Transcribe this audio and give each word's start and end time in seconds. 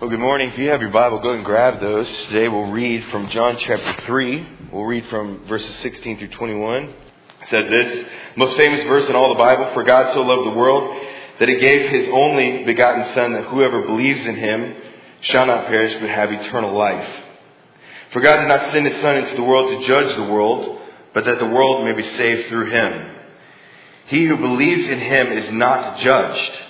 Well, 0.00 0.10
good 0.10 0.20
morning. 0.20 0.50
If 0.50 0.58
you 0.60 0.70
have 0.70 0.80
your 0.80 0.92
Bible, 0.92 1.18
go 1.18 1.32
and 1.32 1.44
grab 1.44 1.80
those. 1.80 2.06
Today 2.28 2.46
we'll 2.46 2.70
read 2.70 3.04
from 3.10 3.28
John 3.30 3.58
chapter 3.58 4.06
3. 4.06 4.48
We'll 4.70 4.84
read 4.84 5.04
from 5.06 5.44
verses 5.48 5.74
16 5.82 6.18
through 6.18 6.28
21. 6.28 6.84
It 6.84 6.94
says 7.50 7.68
this, 7.68 8.06
most 8.36 8.56
famous 8.56 8.84
verse 8.84 9.08
in 9.08 9.16
all 9.16 9.34
the 9.34 9.38
Bible, 9.40 9.72
For 9.74 9.82
God 9.82 10.14
so 10.14 10.20
loved 10.20 10.46
the 10.46 10.56
world 10.56 11.04
that 11.40 11.48
he 11.48 11.56
gave 11.56 11.90
his 11.90 12.08
only 12.12 12.62
begotten 12.62 13.12
Son, 13.12 13.32
that 13.32 13.46
whoever 13.46 13.82
believes 13.86 14.24
in 14.24 14.36
him 14.36 14.76
shall 15.22 15.46
not 15.46 15.66
perish 15.66 16.00
but 16.00 16.10
have 16.10 16.30
eternal 16.30 16.78
life. 16.78 17.24
For 18.12 18.20
God 18.20 18.36
did 18.36 18.48
not 18.50 18.70
send 18.70 18.86
his 18.86 19.02
Son 19.02 19.16
into 19.16 19.34
the 19.34 19.42
world 19.42 19.80
to 19.80 19.88
judge 19.88 20.14
the 20.14 20.32
world, 20.32 20.80
but 21.12 21.24
that 21.24 21.40
the 21.40 21.46
world 21.46 21.84
may 21.84 21.94
be 22.00 22.08
saved 22.16 22.48
through 22.50 22.70
him. 22.70 23.16
He 24.06 24.26
who 24.26 24.36
believes 24.36 24.88
in 24.88 25.00
him 25.00 25.32
is 25.32 25.50
not 25.50 25.98
judged. 25.98 26.67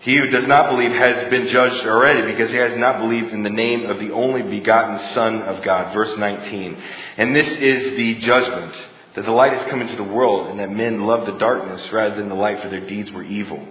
He 0.00 0.16
who 0.16 0.28
does 0.28 0.46
not 0.46 0.70
believe 0.70 0.92
has 0.92 1.28
been 1.28 1.48
judged 1.48 1.86
already 1.86 2.32
because 2.32 2.50
he 2.50 2.56
has 2.56 2.76
not 2.78 3.00
believed 3.00 3.32
in 3.32 3.42
the 3.42 3.50
name 3.50 3.84
of 3.84 3.98
the 3.98 4.12
only 4.12 4.42
begotten 4.42 4.98
Son 5.12 5.42
of 5.42 5.62
God. 5.62 5.92
Verse 5.92 6.16
19. 6.16 6.82
And 7.18 7.36
this 7.36 7.48
is 7.48 7.96
the 7.96 8.14
judgment, 8.20 8.74
that 9.14 9.26
the 9.26 9.30
light 9.30 9.52
has 9.52 9.68
come 9.68 9.82
into 9.82 9.96
the 9.96 10.04
world 10.04 10.48
and 10.48 10.58
that 10.58 10.70
men 10.70 11.04
love 11.04 11.26
the 11.26 11.36
darkness 11.38 11.92
rather 11.92 12.16
than 12.16 12.30
the 12.30 12.34
light 12.34 12.62
for 12.62 12.70
their 12.70 12.86
deeds 12.86 13.10
were 13.10 13.24
evil. 13.24 13.62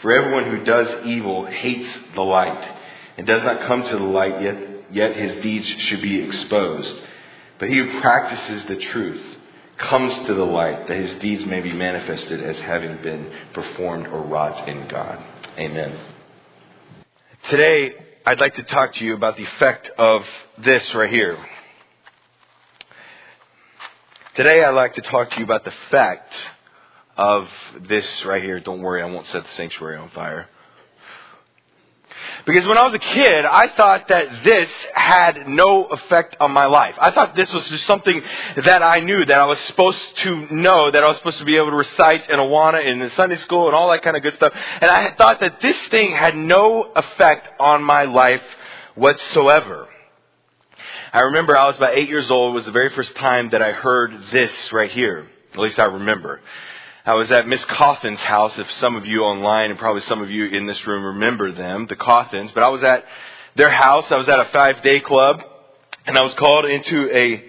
For 0.00 0.12
everyone 0.12 0.44
who 0.44 0.64
does 0.64 1.04
evil 1.04 1.44
hates 1.44 1.90
the 2.14 2.22
light 2.22 2.70
and 3.18 3.26
does 3.26 3.42
not 3.42 3.66
come 3.66 3.82
to 3.82 3.98
the 3.98 4.04
light 4.04 4.40
yet, 4.40 4.92
yet 4.92 5.16
his 5.16 5.42
deeds 5.42 5.66
should 5.66 6.00
be 6.00 6.22
exposed. 6.22 6.94
But 7.58 7.68
he 7.68 7.76
who 7.76 8.00
practices 8.00 8.64
the 8.64 8.76
truth 8.76 9.36
comes 9.76 10.26
to 10.26 10.34
the 10.34 10.44
light 10.44 10.88
that 10.88 10.96
his 10.96 11.14
deeds 11.20 11.44
may 11.44 11.60
be 11.60 11.72
manifested 11.72 12.42
as 12.42 12.58
having 12.60 12.96
been 13.02 13.30
performed 13.52 14.06
or 14.06 14.22
wrought 14.22 14.68
in 14.68 14.88
God. 14.88 15.22
Amen. 15.58 15.98
Today, 17.48 17.94
I'd 18.26 18.38
like 18.38 18.56
to 18.56 18.62
talk 18.64 18.92
to 18.96 19.04
you 19.04 19.14
about 19.14 19.38
the 19.38 19.44
effect 19.44 19.90
of 19.96 20.22
this 20.58 20.94
right 20.94 21.08
here. 21.08 21.38
Today, 24.34 24.62
I'd 24.62 24.74
like 24.74 24.92
to 24.96 25.00
talk 25.00 25.30
to 25.30 25.38
you 25.38 25.44
about 25.44 25.64
the 25.64 25.72
effect 25.88 26.30
of 27.16 27.48
this 27.88 28.06
right 28.26 28.42
here. 28.42 28.60
Don't 28.60 28.82
worry, 28.82 29.00
I 29.00 29.06
won't 29.06 29.26
set 29.28 29.44
the 29.44 29.52
sanctuary 29.52 29.96
on 29.96 30.10
fire. 30.10 30.46
Because 32.44 32.66
when 32.66 32.78
I 32.78 32.84
was 32.84 32.94
a 32.94 32.98
kid, 32.98 33.44
I 33.44 33.68
thought 33.68 34.08
that 34.08 34.44
this 34.44 34.68
had 34.94 35.48
no 35.48 35.84
effect 35.84 36.36
on 36.40 36.50
my 36.52 36.66
life. 36.66 36.94
I 37.00 37.10
thought 37.10 37.34
this 37.34 37.52
was 37.52 37.68
just 37.68 37.86
something 37.86 38.22
that 38.64 38.82
I 38.82 39.00
knew, 39.00 39.24
that 39.24 39.38
I 39.38 39.46
was 39.46 39.58
supposed 39.66 40.16
to 40.18 40.54
know, 40.54 40.90
that 40.90 41.02
I 41.02 41.06
was 41.06 41.16
supposed 41.16 41.38
to 41.38 41.44
be 41.44 41.56
able 41.56 41.70
to 41.70 41.76
recite 41.76 42.28
in 42.28 42.38
Awana 42.38 42.86
and 42.86 43.02
in 43.02 43.10
Sunday 43.10 43.36
school 43.36 43.66
and 43.66 43.74
all 43.74 43.90
that 43.90 44.02
kind 44.02 44.16
of 44.16 44.22
good 44.22 44.34
stuff. 44.34 44.52
And 44.54 44.90
I 44.90 45.14
thought 45.14 45.40
that 45.40 45.60
this 45.60 45.76
thing 45.90 46.12
had 46.12 46.36
no 46.36 46.82
effect 46.94 47.48
on 47.58 47.82
my 47.82 48.04
life 48.04 48.42
whatsoever. 48.94 49.88
I 51.12 51.20
remember 51.20 51.56
I 51.56 51.66
was 51.66 51.76
about 51.76 51.96
eight 51.96 52.08
years 52.08 52.30
old. 52.30 52.52
It 52.52 52.56
was 52.56 52.66
the 52.66 52.72
very 52.72 52.90
first 52.90 53.14
time 53.16 53.50
that 53.50 53.62
I 53.62 53.72
heard 53.72 54.12
this 54.30 54.52
right 54.72 54.90
here. 54.90 55.26
At 55.52 55.58
least 55.58 55.78
I 55.78 55.84
remember. 55.84 56.40
I 57.06 57.14
was 57.14 57.30
at 57.30 57.46
Miss 57.46 57.64
Coffin's 57.66 58.18
house, 58.18 58.58
if 58.58 58.68
some 58.80 58.96
of 58.96 59.06
you 59.06 59.20
online 59.20 59.70
and 59.70 59.78
probably 59.78 60.02
some 60.02 60.20
of 60.20 60.28
you 60.28 60.46
in 60.46 60.66
this 60.66 60.84
room 60.88 61.04
remember 61.04 61.52
them, 61.52 61.86
the 61.86 61.94
Coffins, 61.94 62.50
But 62.50 62.64
I 62.64 62.68
was 62.68 62.82
at 62.82 63.04
their 63.54 63.70
house. 63.70 64.10
I 64.10 64.16
was 64.16 64.28
at 64.28 64.40
a 64.40 64.46
five 64.46 64.82
day 64.82 64.98
club 64.98 65.40
and 66.04 66.18
I 66.18 66.22
was 66.22 66.34
called 66.34 66.64
into 66.64 67.08
a 67.16 67.44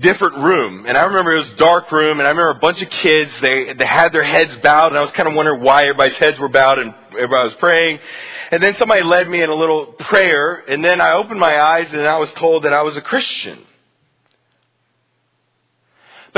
different 0.00 0.38
room. 0.38 0.86
And 0.86 0.98
I 0.98 1.02
remember 1.02 1.36
it 1.36 1.38
was 1.38 1.50
a 1.50 1.56
dark 1.56 1.92
room 1.92 2.18
and 2.18 2.26
I 2.26 2.30
remember 2.30 2.50
a 2.50 2.58
bunch 2.58 2.82
of 2.82 2.90
kids, 2.90 3.30
they, 3.40 3.74
they 3.74 3.86
had 3.86 4.12
their 4.12 4.24
heads 4.24 4.56
bowed 4.56 4.88
and 4.88 4.98
I 4.98 5.02
was 5.02 5.12
kind 5.12 5.28
of 5.28 5.36
wondering 5.36 5.62
why 5.62 5.82
everybody's 5.82 6.16
heads 6.16 6.40
were 6.40 6.48
bowed 6.48 6.80
and 6.80 6.92
everybody 7.12 7.50
was 7.50 7.56
praying. 7.60 8.00
And 8.50 8.60
then 8.60 8.74
somebody 8.76 9.04
led 9.04 9.28
me 9.28 9.40
in 9.40 9.50
a 9.50 9.54
little 9.54 9.86
prayer 9.86 10.64
and 10.68 10.84
then 10.84 11.00
I 11.00 11.12
opened 11.12 11.38
my 11.38 11.60
eyes 11.60 11.92
and 11.92 12.02
I 12.02 12.18
was 12.18 12.32
told 12.32 12.64
that 12.64 12.72
I 12.72 12.82
was 12.82 12.96
a 12.96 13.02
Christian. 13.02 13.60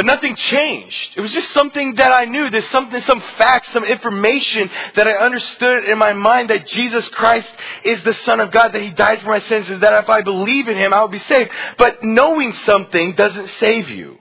But 0.01 0.07
nothing 0.07 0.35
changed. 0.35 1.11
It 1.15 1.21
was 1.21 1.31
just 1.31 1.53
something 1.53 1.97
that 1.97 2.11
I 2.11 2.25
knew. 2.25 2.49
There's 2.49 2.67
something, 2.71 3.03
some 3.03 3.21
facts, 3.37 3.71
some 3.75 3.85
information 3.85 4.71
that 4.97 5.07
I 5.07 5.13
understood 5.13 5.85
in 5.85 5.99
my 5.99 6.15
mind 6.15 6.49
that 6.49 6.67
Jesus 6.69 7.07
Christ 7.11 7.51
is 7.85 8.03
the 8.03 8.15
Son 8.25 8.41
of 8.41 8.51
God, 8.51 8.73
that 8.73 8.81
He 8.81 8.93
died 8.93 9.21
for 9.21 9.27
my 9.27 9.41
sins, 9.41 9.69
and 9.69 9.83
that 9.83 10.03
if 10.03 10.09
I 10.09 10.23
believe 10.23 10.69
in 10.69 10.79
Him, 10.79 10.95
I 10.95 11.03
will 11.03 11.09
be 11.09 11.19
saved. 11.19 11.51
But 11.77 12.03
knowing 12.03 12.55
something 12.65 13.13
doesn't 13.13 13.51
save 13.61 13.91
you. 13.91 14.17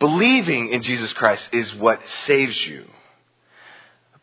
Believing 0.00 0.72
in 0.72 0.82
Jesus 0.82 1.12
Christ 1.12 1.48
is 1.52 1.72
what 1.76 2.00
saves 2.26 2.66
you. 2.66 2.86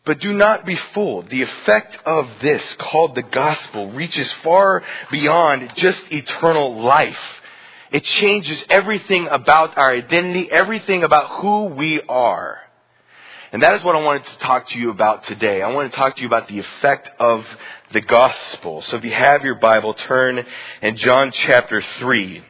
But 0.04 0.20
do 0.20 0.34
not 0.34 0.66
be 0.66 0.76
fooled. 0.92 1.30
The 1.30 1.40
effect 1.40 1.96
of 2.04 2.28
this, 2.42 2.62
called 2.78 3.14
the 3.14 3.22
gospel, 3.22 3.90
reaches 3.92 4.30
far 4.44 4.82
beyond 5.10 5.72
just 5.76 6.02
eternal 6.10 6.82
life. 6.82 7.37
It 7.90 8.04
changes 8.04 8.62
everything 8.68 9.28
about 9.28 9.78
our 9.78 9.90
identity, 9.90 10.50
everything 10.50 11.04
about 11.04 11.40
who 11.40 11.64
we 11.66 12.00
are. 12.02 12.58
And 13.50 13.62
that 13.62 13.76
is 13.76 13.84
what 13.84 13.96
I 13.96 14.00
wanted 14.00 14.24
to 14.24 14.38
talk 14.40 14.68
to 14.70 14.78
you 14.78 14.90
about 14.90 15.24
today. 15.24 15.62
I 15.62 15.72
want 15.72 15.90
to 15.90 15.96
talk 15.96 16.16
to 16.16 16.20
you 16.20 16.26
about 16.26 16.48
the 16.48 16.58
effect 16.58 17.08
of 17.18 17.46
the 17.92 18.02
gospel. 18.02 18.82
So 18.82 18.96
if 18.96 19.04
you 19.04 19.12
have 19.12 19.42
your 19.42 19.54
Bible, 19.54 19.94
turn 19.94 20.44
in 20.82 20.96
John 20.98 21.32
chapter 21.32 21.82
3. 21.98 22.42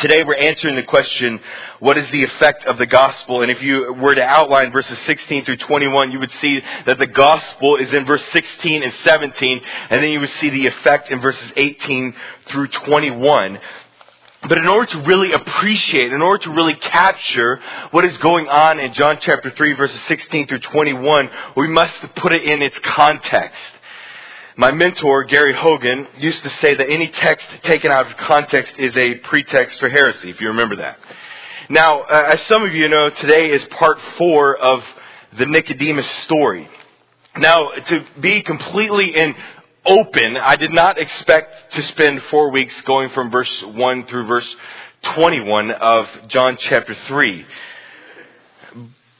Today 0.00 0.24
we're 0.24 0.36
answering 0.36 0.74
the 0.74 0.84
question, 0.84 1.38
what 1.78 1.98
is 1.98 2.10
the 2.10 2.24
effect 2.24 2.64
of 2.64 2.78
the 2.78 2.86
gospel? 2.86 3.42
And 3.42 3.50
if 3.50 3.62
you 3.62 3.92
were 3.92 4.14
to 4.14 4.22
outline 4.22 4.72
verses 4.72 4.98
16 5.04 5.44
through 5.44 5.58
21, 5.58 6.12
you 6.12 6.18
would 6.18 6.32
see 6.40 6.62
that 6.86 6.98
the 6.98 7.06
gospel 7.06 7.76
is 7.76 7.92
in 7.92 8.06
verse 8.06 8.24
16 8.32 8.82
and 8.82 8.92
17, 9.04 9.60
and 9.90 10.02
then 10.02 10.10
you 10.10 10.20
would 10.20 10.32
see 10.40 10.48
the 10.48 10.66
effect 10.66 11.10
in 11.10 11.20
verses 11.20 11.52
18 11.56 12.14
through 12.48 12.68
21. 12.68 13.58
But 14.48 14.58
in 14.58 14.66
order 14.66 14.90
to 14.92 14.98
really 15.02 15.32
appreciate, 15.32 16.12
in 16.12 16.20
order 16.20 16.42
to 16.44 16.50
really 16.50 16.74
capture 16.74 17.60
what 17.92 18.04
is 18.04 18.16
going 18.18 18.48
on 18.48 18.80
in 18.80 18.92
John 18.92 19.18
chapter 19.20 19.50
3 19.50 19.74
verses 19.74 20.00
16 20.08 20.48
through 20.48 20.58
21, 20.58 21.30
we 21.56 21.68
must 21.68 21.94
put 22.16 22.32
it 22.32 22.42
in 22.42 22.60
its 22.60 22.76
context. 22.80 23.58
My 24.56 24.72
mentor, 24.72 25.24
Gary 25.24 25.54
Hogan, 25.54 26.08
used 26.18 26.42
to 26.42 26.50
say 26.60 26.74
that 26.74 26.90
any 26.90 27.08
text 27.08 27.46
taken 27.62 27.90
out 27.90 28.10
of 28.10 28.16
context 28.16 28.74
is 28.78 28.96
a 28.96 29.14
pretext 29.14 29.78
for 29.78 29.88
heresy, 29.88 30.30
if 30.30 30.40
you 30.40 30.48
remember 30.48 30.76
that. 30.76 30.98
Now, 31.70 32.02
uh, 32.02 32.30
as 32.32 32.40
some 32.48 32.64
of 32.64 32.74
you 32.74 32.88
know, 32.88 33.10
today 33.10 33.50
is 33.50 33.64
part 33.64 33.98
four 34.18 34.56
of 34.56 34.82
the 35.38 35.46
Nicodemus 35.46 36.06
story. 36.24 36.68
Now, 37.38 37.70
to 37.70 38.04
be 38.20 38.42
completely 38.42 39.16
in 39.16 39.34
open. 39.84 40.36
I 40.36 40.56
did 40.56 40.72
not 40.72 40.98
expect 40.98 41.74
to 41.74 41.82
spend 41.88 42.22
four 42.24 42.50
weeks 42.50 42.74
going 42.82 43.10
from 43.10 43.30
verse 43.30 43.62
1 43.62 44.06
through 44.06 44.26
verse 44.26 44.56
21 45.02 45.70
of 45.70 46.08
John 46.28 46.56
chapter 46.60 46.94
3. 47.06 47.46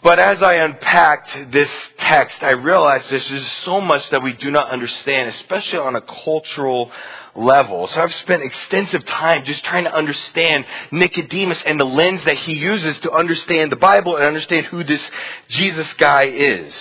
But 0.03 0.19
as 0.19 0.43
I 0.43 0.55
unpacked 0.55 1.53
this 1.53 1.71
text, 1.99 2.43
I 2.43 2.51
realized 2.51 3.09
there's 3.09 3.29
just 3.29 3.63
so 3.65 3.81
much 3.81 4.09
that 4.11 4.21
we 4.21 4.33
do 4.33 4.51
not 4.51 4.69
understand, 4.71 5.29
especially 5.29 5.79
on 5.79 5.95
a 5.95 6.01
cultural 6.01 6.91
level. 7.37 7.87
So 7.87 8.03
I've 8.03 8.15
spent 8.15 8.43
extensive 8.43 9.07
time 9.07 9.45
just 9.45 9.65
trying 9.65 9.85
to 9.85 9.95
understand 9.95 10.65
Nicodemus 10.91 11.63
and 11.65 11.79
the 11.79 11.85
lens 11.85 12.25
that 12.25 12.37
he 12.39 12.55
uses 12.55 12.99
to 13.01 13.13
understand 13.13 13.71
the 13.71 13.77
Bible 13.77 14.17
and 14.17 14.25
understand 14.25 14.67
who 14.67 14.83
this 14.83 15.01
Jesus 15.49 15.93
guy 15.95 16.25
is. 16.25 16.75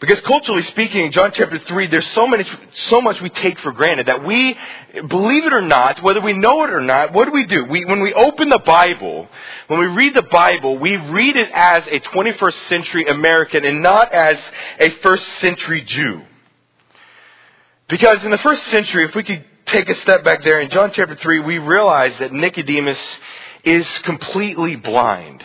Because 0.00 0.18
culturally 0.22 0.62
speaking, 0.62 1.04
in 1.04 1.12
John 1.12 1.30
chapter 1.34 1.58
3, 1.58 1.88
there's 1.88 2.06
so, 2.14 2.26
many, 2.26 2.44
so 2.88 3.02
much 3.02 3.20
we 3.20 3.28
take 3.28 3.58
for 3.58 3.70
granted 3.70 4.06
that 4.06 4.24
we, 4.24 4.56
believe 5.08 5.44
it 5.44 5.52
or 5.52 5.60
not, 5.60 6.02
whether 6.02 6.22
we 6.22 6.32
know 6.32 6.64
it 6.64 6.70
or 6.70 6.80
not, 6.80 7.12
what 7.12 7.26
do 7.26 7.32
we 7.32 7.44
do? 7.44 7.66
We, 7.66 7.84
when 7.84 8.00
we 8.00 8.14
open 8.14 8.48
the 8.48 8.60
Bible, 8.60 9.28
when 9.66 9.78
we 9.78 9.86
read 9.86 10.14
the 10.14 10.22
Bible, 10.22 10.78
we 10.78 10.96
read 10.96 11.36
it 11.36 11.50
as 11.52 11.86
a 11.86 12.00
21st 12.00 12.68
century 12.68 13.08
American 13.08 13.66
and 13.66 13.82
not 13.82 14.10
as 14.10 14.38
a 14.78 14.88
first 15.02 15.24
century 15.40 15.82
Jew. 15.82 16.22
Because 17.86 18.24
in 18.24 18.30
the 18.30 18.38
first 18.38 18.64
century, 18.68 19.04
if 19.04 19.14
we 19.14 19.22
could 19.22 19.44
take 19.66 19.90
a 19.90 19.96
step 19.96 20.24
back 20.24 20.42
there, 20.42 20.62
in 20.62 20.70
John 20.70 20.92
chapter 20.94 21.14
3, 21.14 21.40
we 21.40 21.58
realize 21.58 22.16
that 22.20 22.32
Nicodemus 22.32 22.98
is 23.64 23.86
completely 24.04 24.76
blind 24.76 25.44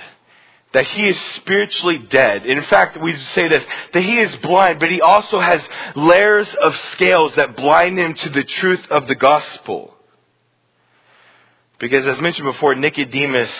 that 0.76 0.86
he 0.88 1.08
is 1.08 1.18
spiritually 1.38 2.00
dead. 2.10 2.46
In 2.46 2.62
fact, 2.64 3.02
we 3.02 3.18
say 3.34 3.48
this, 3.48 3.64
that 3.94 4.04
he 4.04 4.20
is 4.20 4.36
blind, 4.38 4.78
but 4.78 4.92
he 4.92 5.00
also 5.00 5.40
has 5.40 5.62
layers 5.96 6.54
of 6.56 6.76
scales 6.92 7.34
that 7.36 7.56
blind 7.56 7.98
him 7.98 8.14
to 8.14 8.30
the 8.30 8.44
truth 8.44 8.86
of 8.92 9.08
the 9.08 9.16
gospel. 9.16 9.96
Because 11.80 12.06
as 12.06 12.20
mentioned 12.20 12.48
before, 12.48 12.76
Nicodemus 12.76 13.52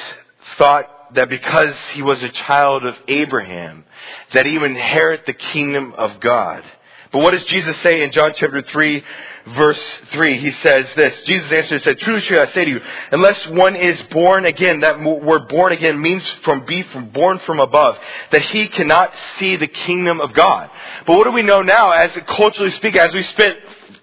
thought 0.58 1.14
that 1.16 1.30
because 1.30 1.74
he 1.94 2.02
was 2.02 2.22
a 2.22 2.30
child 2.30 2.86
of 2.86 2.96
Abraham, 3.08 3.86
that 4.34 4.46
he 4.46 4.58
would 4.58 4.72
inherit 4.72 5.26
the 5.26 5.34
kingdom 5.34 5.94
of 5.98 6.20
God. 6.20 6.66
But 7.14 7.20
what 7.20 7.32
does 7.32 7.46
Jesus 7.46 7.78
say 7.78 8.04
in 8.04 8.12
John 8.12 8.34
chapter 8.36 8.62
3, 8.62 9.04
verse 9.48 9.82
3? 10.12 10.38
He 10.40 10.52
says 10.52 10.88
this. 10.96 11.14
Jesus 11.26 11.52
answered 11.52 11.76
and 11.76 11.84
said, 11.84 12.00
Truly, 12.00 12.22
truly, 12.22 12.42
I 12.42 12.52
say 12.52 12.66
to 12.66 12.72
you, 12.72 12.82
unless 13.12 13.48
one 13.48 13.76
is 13.76 14.02
born 14.12 14.46
again, 14.46 14.82
that 14.82 15.00
word 15.02 15.48
born 15.50 15.74
again 15.74 16.02
means 16.02 16.24
from 16.44 16.66
be 16.66 16.84
from 16.84 17.10
born 17.10 17.40
from 17.40 17.60
above, 17.60 17.98
that 18.32 18.42
he 18.42 18.68
cannot 18.68 19.14
see 19.40 19.56
the 19.56 19.68
kingdom 19.68 20.22
of 20.22 20.34
God. 20.34 20.70
But 21.06 21.18
what 21.18 21.26
do 21.26 21.32
we 21.32 21.44
know 21.44 21.62
now, 21.62 21.92
as 21.92 22.12
culturally 22.28 22.72
speaking, 22.72 23.00
as 23.00 23.14
we 23.14 23.24
spent 23.24 23.56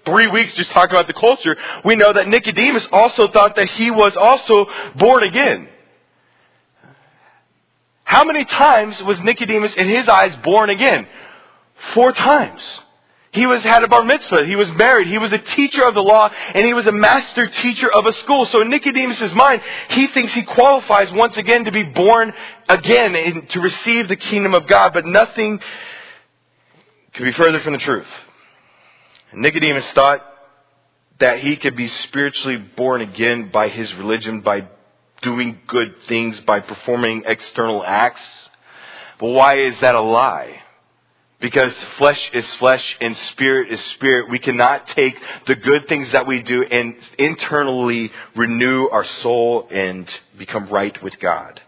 three 0.05 0.27
weeks 0.27 0.53
just 0.53 0.71
talking 0.71 0.95
about 0.95 1.07
the 1.07 1.13
culture, 1.13 1.57
we 1.85 1.95
know 1.95 2.11
that 2.13 2.27
Nicodemus 2.27 2.87
also 2.91 3.27
thought 3.29 3.55
that 3.55 3.69
he 3.71 3.91
was 3.91 4.15
also 4.17 4.67
born 4.95 5.23
again. 5.23 5.69
How 8.03 8.23
many 8.23 8.45
times 8.45 9.01
was 9.03 9.17
Nicodemus 9.19 9.73
in 9.75 9.87
his 9.87 10.07
eyes 10.07 10.35
born 10.43 10.69
again? 10.69 11.07
Four 11.93 12.11
times. 12.11 12.61
He 13.33 13.47
was 13.47 13.63
had 13.63 13.83
a 13.83 13.87
bar 13.87 14.03
mitzvah. 14.03 14.45
He 14.45 14.55
was 14.55 14.69
married. 14.73 15.07
He 15.07 15.17
was 15.17 15.33
a 15.33 15.39
teacher 15.39 15.83
of 15.83 15.95
the 15.95 16.01
law, 16.01 16.29
and 16.53 16.65
he 16.65 16.73
was 16.75 16.85
a 16.85 16.91
master 16.91 17.47
teacher 17.47 17.91
of 17.91 18.05
a 18.05 18.13
school. 18.13 18.45
So 18.45 18.61
in 18.61 18.69
Nicodemus' 18.69 19.33
mind, 19.33 19.61
he 19.89 20.05
thinks 20.07 20.33
he 20.33 20.43
qualifies 20.43 21.11
once 21.11 21.35
again 21.35 21.65
to 21.65 21.71
be 21.71 21.81
born 21.81 22.31
again 22.69 23.15
and 23.15 23.49
to 23.49 23.59
receive 23.59 24.07
the 24.07 24.15
kingdom 24.15 24.53
of 24.53 24.67
God. 24.67 24.93
But 24.93 25.07
nothing 25.07 25.59
could 27.15 27.23
be 27.23 27.31
further 27.31 27.59
from 27.61 27.73
the 27.73 27.79
truth. 27.79 28.07
Nicodemus 29.33 29.89
thought 29.93 30.23
that 31.19 31.39
he 31.39 31.55
could 31.55 31.75
be 31.75 31.87
spiritually 31.87 32.57
born 32.57 33.01
again 33.01 33.49
by 33.51 33.67
his 33.69 33.91
religion, 33.95 34.41
by 34.41 34.67
doing 35.23 35.59
good 35.65 35.95
things, 36.07 36.39
by 36.41 36.59
performing 36.59 37.23
external 37.25 37.83
acts. 37.83 38.21
But 39.19 39.29
why 39.29 39.59
is 39.59 39.73
that 39.81 39.95
a 39.95 40.01
lie? 40.01 40.62
Because 41.43 41.73
flesh 41.97 42.31
is 42.33 42.45
flesh 42.55 42.97
and 43.01 43.17
spirit 43.31 43.69
is 43.69 43.79
spirit. 43.95 44.29
We 44.29 44.39
cannot 44.39 44.87
take 44.87 45.13
the 45.45 45.55
good 45.55 45.89
things 45.89 46.09
that 46.13 46.25
we 46.25 46.41
do 46.41 46.63
and 46.63 46.95
internally 47.17 48.13
renew 48.33 48.87
our 48.87 49.03
soul 49.03 49.67
and 49.69 50.09
become 50.37 50.69
right 50.69 51.03
with 51.03 51.19
God. 51.19 51.59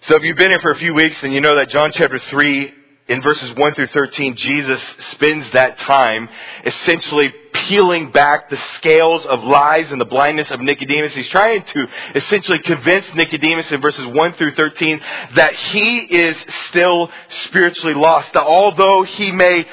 So 0.00 0.16
if 0.16 0.24
you've 0.24 0.36
been 0.36 0.50
here 0.50 0.60
for 0.60 0.72
a 0.72 0.78
few 0.78 0.92
weeks, 0.92 1.20
then 1.20 1.30
you 1.30 1.40
know 1.40 1.54
that 1.54 1.70
John 1.70 1.92
chapter 1.94 2.18
3 2.18 2.74
in 3.08 3.22
verses 3.22 3.50
1 3.56 3.74
through 3.74 3.86
13, 3.86 4.36
Jesus 4.36 4.80
spends 5.12 5.50
that 5.52 5.78
time 5.78 6.28
essentially 6.64 7.32
peeling 7.52 8.10
back 8.10 8.50
the 8.50 8.58
scales 8.76 9.24
of 9.26 9.42
lies 9.42 9.90
and 9.90 10.00
the 10.00 10.04
blindness 10.04 10.50
of 10.50 10.60
Nicodemus. 10.60 11.14
He's 11.14 11.28
trying 11.28 11.64
to 11.64 11.86
essentially 12.14 12.58
convince 12.64 13.06
Nicodemus 13.14 13.70
in 13.70 13.80
verses 13.80 14.06
1 14.06 14.32
through 14.34 14.54
13 14.54 15.00
that 15.36 15.54
he 15.54 16.00
is 16.00 16.36
still 16.68 17.10
spiritually 17.46 17.94
lost. 17.94 18.32
That 18.34 18.44
although 18.44 19.04
he 19.04 19.32
may 19.32 19.66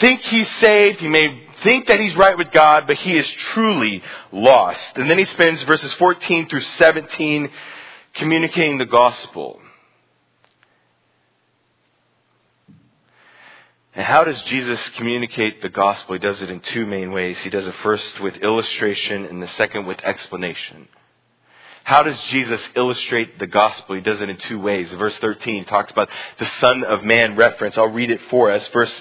think 0.00 0.22
he's 0.22 0.48
saved, 0.60 1.00
he 1.00 1.08
may 1.08 1.42
think 1.62 1.86
that 1.86 1.98
he's 1.98 2.14
right 2.16 2.36
with 2.36 2.50
God, 2.50 2.86
but 2.86 2.96
he 2.96 3.16
is 3.16 3.26
truly 3.54 4.02
lost. 4.30 4.96
And 4.96 5.10
then 5.10 5.18
he 5.18 5.24
spends 5.24 5.62
verses 5.62 5.92
14 5.94 6.48
through 6.48 6.62
17 6.78 7.50
communicating 8.14 8.76
the 8.76 8.84
gospel. 8.84 9.60
And 13.96 14.04
how 14.04 14.24
does 14.24 14.40
Jesus 14.42 14.78
communicate 14.96 15.62
the 15.62 15.70
gospel? 15.70 16.14
He 16.16 16.18
does 16.18 16.42
it 16.42 16.50
in 16.50 16.60
two 16.60 16.84
main 16.84 17.12
ways. 17.12 17.38
He 17.38 17.48
does 17.48 17.66
it 17.66 17.74
first 17.82 18.20
with 18.20 18.36
illustration 18.36 19.24
and 19.24 19.42
the 19.42 19.48
second 19.48 19.86
with 19.86 19.98
explanation. 20.04 20.86
How 21.82 22.02
does 22.02 22.20
Jesus 22.30 22.60
illustrate 22.76 23.38
the 23.38 23.46
gospel? 23.46 23.94
He 23.94 24.02
does 24.02 24.20
it 24.20 24.28
in 24.28 24.36
two 24.36 24.60
ways. 24.60 24.90
Verse 24.90 25.16
13 25.18 25.64
talks 25.64 25.92
about 25.92 26.10
the 26.38 26.44
Son 26.60 26.84
of 26.84 27.04
Man 27.04 27.36
reference. 27.36 27.78
I'll 27.78 27.86
read 27.86 28.10
it 28.10 28.20
for 28.28 28.52
us. 28.52 28.68
Verse, 28.68 28.92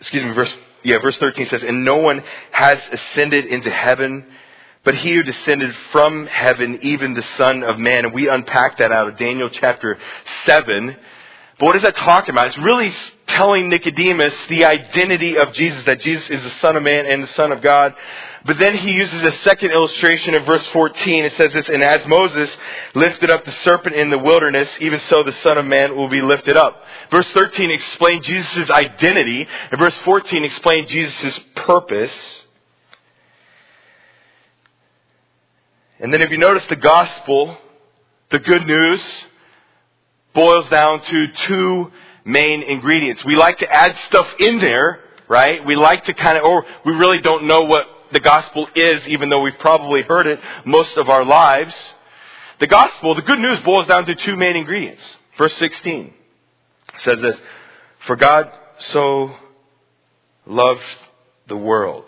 excuse 0.00 0.22
me, 0.22 0.32
verse, 0.32 0.54
yeah, 0.82 0.98
verse 0.98 1.16
13 1.16 1.48
says, 1.48 1.62
And 1.62 1.86
no 1.86 1.96
one 1.96 2.22
has 2.50 2.78
ascended 2.92 3.46
into 3.46 3.70
heaven, 3.70 4.26
but 4.84 4.96
he 4.96 5.14
who 5.14 5.22
descended 5.22 5.74
from 5.92 6.26
heaven, 6.26 6.80
even 6.82 7.14
the 7.14 7.24
Son 7.38 7.62
of 7.62 7.78
Man. 7.78 8.04
And 8.04 8.12
we 8.12 8.28
unpack 8.28 8.76
that 8.78 8.92
out 8.92 9.08
of 9.08 9.16
Daniel 9.16 9.48
chapter 9.48 9.98
7. 10.44 10.96
But 11.58 11.66
what 11.66 11.76
is 11.76 11.82
that 11.82 11.96
talking 11.96 12.30
about? 12.30 12.48
It's 12.48 12.58
really 12.58 12.92
telling 13.28 13.68
Nicodemus 13.68 14.34
the 14.48 14.64
identity 14.64 15.36
of 15.36 15.52
Jesus, 15.52 15.84
that 15.84 16.00
Jesus 16.00 16.28
is 16.30 16.42
the 16.42 16.50
Son 16.60 16.76
of 16.76 16.82
Man 16.82 17.06
and 17.06 17.22
the 17.22 17.32
Son 17.34 17.52
of 17.52 17.62
God. 17.62 17.94
But 18.44 18.58
then 18.58 18.76
he 18.76 18.92
uses 18.92 19.22
a 19.22 19.32
second 19.44 19.70
illustration 19.70 20.34
in 20.34 20.44
verse 20.44 20.66
14. 20.68 21.24
It 21.24 21.36
says 21.36 21.52
this, 21.52 21.68
And 21.68 21.82
as 21.82 22.04
Moses 22.06 22.50
lifted 22.94 23.30
up 23.30 23.44
the 23.44 23.52
serpent 23.64 23.94
in 23.94 24.10
the 24.10 24.18
wilderness, 24.18 24.68
even 24.80 24.98
so 25.08 25.22
the 25.22 25.32
Son 25.32 25.58
of 25.58 25.66
Man 25.66 25.96
will 25.96 26.08
be 26.08 26.22
lifted 26.22 26.56
up. 26.56 26.82
Verse 27.10 27.28
13 27.32 27.70
explained 27.70 28.24
Jesus' 28.24 28.68
identity, 28.70 29.46
and 29.70 29.78
verse 29.78 29.96
14 30.04 30.44
explained 30.44 30.88
Jesus' 30.88 31.38
purpose. 31.54 32.12
And 36.00 36.12
then 36.12 36.20
if 36.20 36.30
you 36.30 36.38
notice 36.38 36.64
the 36.68 36.76
gospel, 36.76 37.56
the 38.32 38.40
good 38.40 38.66
news, 38.66 39.00
boils 40.34 40.68
down 40.68 41.02
to 41.04 41.26
two 41.46 41.92
main 42.24 42.62
ingredients. 42.62 43.24
We 43.24 43.36
like 43.36 43.58
to 43.58 43.70
add 43.70 43.96
stuff 44.06 44.26
in 44.38 44.60
there, 44.60 45.00
right? 45.28 45.64
We 45.64 45.76
like 45.76 46.04
to 46.04 46.14
kind 46.14 46.38
of, 46.38 46.44
or 46.44 46.64
we 46.84 46.92
really 46.94 47.20
don't 47.20 47.44
know 47.44 47.62
what 47.62 47.84
the 48.12 48.20
gospel 48.20 48.68
is, 48.74 49.06
even 49.08 49.28
though 49.28 49.40
we've 49.40 49.58
probably 49.58 50.02
heard 50.02 50.26
it 50.26 50.40
most 50.64 50.96
of 50.96 51.08
our 51.08 51.24
lives. 51.24 51.74
The 52.60 52.66
gospel, 52.66 53.14
the 53.14 53.22
good 53.22 53.38
news 53.38 53.58
boils 53.60 53.86
down 53.86 54.06
to 54.06 54.14
two 54.14 54.36
main 54.36 54.56
ingredients. 54.56 55.02
Verse 55.38 55.54
16 55.56 56.12
says 56.98 57.20
this, 57.20 57.36
For 58.06 58.16
God 58.16 58.50
so 58.78 59.34
loved 60.46 60.80
the 61.48 61.56
world 61.56 62.04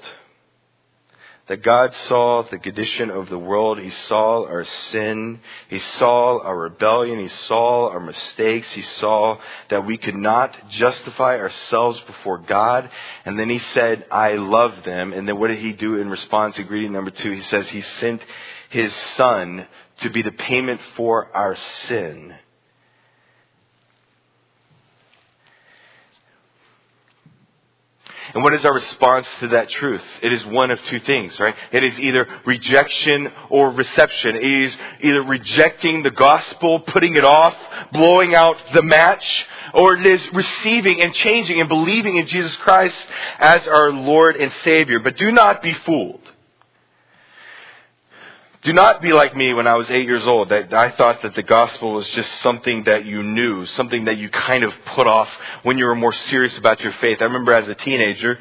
that 1.47 1.63
God 1.63 1.95
saw 2.09 2.43
the 2.43 2.59
condition 2.59 3.11
of 3.11 3.29
the 3.29 3.39
world. 3.39 3.79
He 3.79 3.91
saw 3.91 4.47
our 4.47 4.65
sin. 4.65 5.41
He 5.69 5.79
saw 5.99 6.41
our 6.43 6.57
rebellion. 6.57 7.19
He 7.19 7.29
saw 7.29 7.91
our 7.91 8.01
mistakes. 8.01 8.71
He 8.73 8.81
saw 8.83 9.37
that 9.69 9.85
we 9.85 9.99
could 9.99 10.17
not 10.17 10.71
justify 10.71 11.39
ourselves 11.39 12.01
before 12.07 12.39
God. 12.39 12.89
And 13.27 13.39
then 13.39 13.51
he 13.51 13.59
said, 13.75 14.07
I 14.11 14.35
love 14.35 14.85
them. 14.85 15.13
And 15.13 15.29
then 15.29 15.39
what 15.39 15.49
did 15.49 15.59
he 15.59 15.73
do 15.73 15.97
in 15.97 16.09
response? 16.09 16.55
to 16.55 16.63
greeting 16.63 16.93
number 16.93 17.11
two, 17.11 17.33
he 17.33 17.43
says 17.43 17.69
he 17.69 17.83
sent 17.83 18.23
his 18.71 18.93
son 19.17 19.67
to 20.01 20.11
be 20.11 20.23
the 20.23 20.33
payment 20.33 20.81
for 20.97 21.35
our 21.35 21.57
sin. 21.87 22.35
And 28.35 28.43
what 28.43 28.53
is 28.53 28.65
our 28.65 28.75
response 28.75 29.27
to 29.41 29.49
that 29.49 29.71
truth? 29.71 30.03
It 30.21 30.33
is 30.33 30.45
one 30.47 30.73
of 30.73 30.81
two 30.91 30.99
things, 31.01 31.39
right? 31.39 31.55
It 31.71 31.85
is 31.85 31.99
either 32.01 32.27
rejection 32.45 33.31
or 33.49 33.71
reception. 33.71 34.35
It 34.35 34.45
is 34.45 34.77
either 35.03 35.23
rejecting 35.23 36.03
the 36.03 36.11
gospel, 36.11 36.81
putting 36.81 37.15
it 37.15 37.25
off, 37.25 37.55
blowing 37.93 38.35
out 38.35 38.57
the 38.73 38.83
match, 38.83 39.25
or 39.73 39.97
it 39.97 40.05
is 40.05 40.21
receiving 40.33 41.01
and 41.01 41.15
changing 41.15 41.61
and 41.61 41.69
believing 41.69 42.17
in 42.17 42.27
Jesus 42.27 42.55
Christ 42.57 42.97
as 43.39 43.67
our 43.69 43.93
Lord 43.93 44.35
and 44.35 44.53
Savior. 44.65 44.99
But 44.99 45.17
do 45.17 45.31
not 45.31 45.63
be 45.63 45.73
fooled. 45.73 46.21
Do 48.65 48.73
not 48.73 49.03
be 49.03 49.13
like 49.13 49.37
me 49.37 49.53
when 49.53 49.67
I 49.67 49.75
was 49.75 49.91
eight 49.91 50.07
years 50.07 50.27
old, 50.27 50.49
that 50.49 50.73
I 50.73 50.93
thought 50.93 51.21
that 51.21 51.35
the 51.35 51.43
gospel 51.43 51.93
was 51.93 52.09
just 52.09 52.31
something 52.43 52.85
that 52.85 53.05
you 53.05 53.23
knew, 53.23 53.67
something 53.67 54.07
that 54.07 54.17
you 54.17 54.31
kind 54.31 54.65
of 54.65 54.73
put 54.95 55.07
off 55.07 55.29
when 55.65 55.77
you 55.77 55.85
were 55.85 55.95
more 55.95 56.15
serious 56.31 56.57
about 56.57 56.81
your 56.81 56.93
faith. 56.95 57.19
I 57.21 57.25
remember 57.25 57.53
as 57.53 57.69
a 57.69 57.75
teenager, 57.75 58.39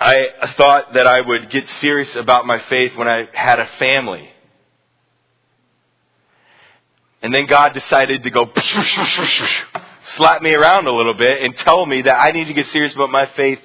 I 0.00 0.52
thought 0.56 0.94
that 0.94 1.06
I 1.06 1.20
would 1.20 1.50
get 1.50 1.64
serious 1.80 2.16
about 2.16 2.46
my 2.46 2.58
faith 2.68 2.96
when 2.96 3.06
I 3.06 3.26
had 3.32 3.60
a 3.60 3.68
family. 3.78 4.28
And 7.22 7.32
then 7.32 7.46
God 7.46 7.74
decided 7.74 8.24
to 8.24 8.30
go 8.30 8.50
slap 10.16 10.42
me 10.42 10.52
around 10.52 10.88
a 10.88 10.92
little 10.92 11.14
bit 11.14 11.42
and 11.42 11.56
tell 11.58 11.86
me 11.86 12.02
that 12.02 12.16
I 12.16 12.32
need 12.32 12.46
to 12.46 12.54
get 12.54 12.66
serious 12.72 12.92
about 12.94 13.10
my 13.10 13.26
faith 13.36 13.60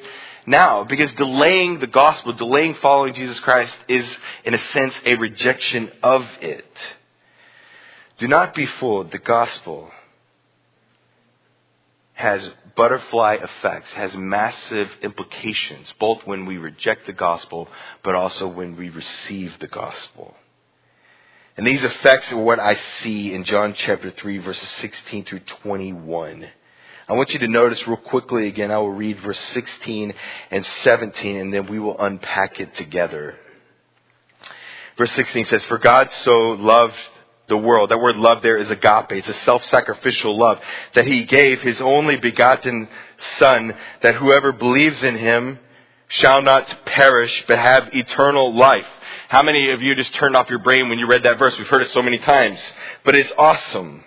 now 0.48 0.86
because 0.86 1.12
delaying 1.14 1.80
the 1.80 1.88
gospel, 1.88 2.34
delaying 2.34 2.76
following 2.82 3.14
Jesus 3.14 3.40
Christ 3.42 3.76
is, 3.88 4.06
in 4.46 4.56
a 4.56 4.72
sense, 4.72 4.94
a 5.06 5.14
rejection 5.16 5.92
of 6.02 6.26
it. 6.42 6.66
Do 8.18 8.28
not 8.28 8.56
be 8.56 8.66
fooled. 8.66 9.12
The 9.12 9.20
gospel 9.20 9.92
has 12.14 12.50
butterfly 12.76 13.36
effects, 13.36 13.92
has 13.92 14.16
massive 14.16 14.90
implications, 15.04 15.94
both 16.00 16.26
when 16.26 16.48
we 16.48 16.58
reject 16.58 17.06
the 17.06 17.14
gospel, 17.14 17.68
but 18.04 18.16
also 18.16 18.48
when 18.48 18.76
we 18.76 18.90
receive 18.90 19.54
the 19.60 19.68
gospel. 19.68 20.36
And 21.58 21.66
these 21.66 21.84
effects 21.84 22.32
are 22.32 22.38
what 22.38 22.60
I 22.60 22.78
see 23.04 23.34
in 23.34 23.44
John 23.44 23.76
chapter 23.76 24.12
3, 24.12 24.38
verses 24.40 24.68
16 24.82 25.26
through 25.26 25.42
21. 25.64 26.48
I 27.10 27.14
want 27.14 27.32
you 27.32 27.40
to 27.40 27.48
notice 27.48 27.88
real 27.88 27.98
quickly 27.98 28.48
again, 28.48 28.70
I 28.70 28.80
will 28.80 28.92
read 28.92 29.22
verse 29.22 29.40
16 29.54 30.14
and 30.52 30.66
17 30.84 31.38
and 31.38 31.54
then 31.54 31.68
we 31.68 31.80
will 31.80 31.98
unpack 31.98 32.60
it 32.60 32.76
together. 32.76 33.36
Verse 34.98 35.12
16 35.14 35.46
says, 35.46 35.64
For 35.66 35.78
God 35.78 36.10
so 36.24 36.32
loved 36.32 36.96
the 37.48 37.58
world. 37.58 37.92
That 37.92 38.00
word 38.00 38.18
love 38.18 38.42
there 38.42 38.58
is 38.58 38.70
agape. 38.70 39.12
It's 39.12 39.28
a 39.28 39.46
self-sacrificial 39.46 40.38
love 40.38 40.60
that 40.96 41.08
he 41.08 41.24
gave 41.24 41.62
his 41.62 41.80
only 41.80 42.18
begotten 42.18 42.90
son 43.40 43.74
that 44.02 44.16
whoever 44.16 44.52
believes 44.52 45.02
in 45.02 45.18
him 45.18 45.60
shall 46.10 46.42
not 46.42 46.86
perish 46.86 47.46
but 47.48 47.58
have 47.58 47.90
eternal 47.94 48.58
life. 48.58 48.86
How 49.30 49.44
many 49.44 49.72
of 49.72 49.82
you 49.82 49.96
just 49.96 50.14
turned 50.16 50.36
off 50.36 50.50
your 50.50 50.60
brain 50.60 50.90
when 50.90 51.00
you 51.00 51.08
read 51.08 51.24
that 51.24 51.40
verse? 51.40 51.54
We've 51.58 51.68
heard 51.68 51.84
it 51.84 51.92
so 51.92 52.02
many 52.02 52.18
times, 52.18 52.60
but 53.06 53.16
it's 53.16 53.32
awesome. 53.38 54.04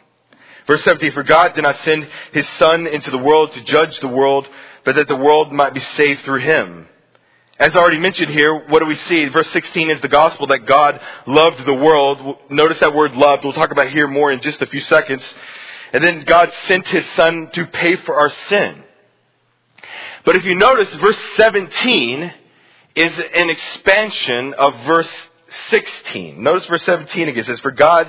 Verse 0.71 0.85
17, 0.85 1.11
for 1.11 1.25
God 1.25 1.57
did 1.57 1.63
not 1.63 1.77
send 1.83 2.09
his 2.33 2.47
son 2.57 2.87
into 2.87 3.11
the 3.11 3.19
world 3.19 3.53
to 3.55 3.65
judge 3.65 3.99
the 3.99 4.07
world, 4.07 4.47
but 4.85 4.95
that 4.95 5.09
the 5.09 5.17
world 5.17 5.51
might 5.51 5.75
be 5.75 5.81
saved 5.97 6.23
through 6.23 6.39
him. 6.39 6.87
As 7.59 7.75
already 7.75 7.99
mentioned 7.99 8.31
here, 8.31 8.69
what 8.69 8.79
do 8.79 8.87
we 8.87 8.95
see? 8.95 9.25
Verse 9.31 9.51
16 9.51 9.91
is 9.91 10.01
the 10.01 10.07
gospel 10.07 10.47
that 10.47 10.67
God 10.67 11.01
loved 11.27 11.67
the 11.67 11.75
world. 11.75 12.37
Notice 12.51 12.79
that 12.79 12.95
word 12.95 13.17
loved. 13.17 13.43
We'll 13.43 13.53
talk 13.53 13.73
about 13.73 13.89
here 13.89 14.07
more 14.07 14.31
in 14.31 14.41
just 14.43 14.63
a 14.63 14.67
few 14.67 14.81
seconds. 14.83 15.25
And 15.93 16.05
then 16.05 16.23
God 16.23 16.53
sent 16.69 16.87
his 16.87 17.05
son 17.17 17.51
to 17.53 17.67
pay 17.67 17.97
for 17.97 18.15
our 18.15 18.31
sin. 18.49 18.85
But 20.25 20.37
if 20.37 20.45
you 20.45 20.55
notice, 20.55 20.89
verse 21.01 21.19
17 21.37 22.33
is 22.95 23.13
an 23.35 23.51
expansion 23.51 24.55
of 24.55 24.73
verse 24.87 25.11
16. 25.71 26.41
Notice 26.41 26.65
verse 26.67 26.85
17 26.85 27.29
again. 27.29 27.43
It 27.43 27.47
says, 27.47 27.59
For 27.59 27.73
God 27.73 28.09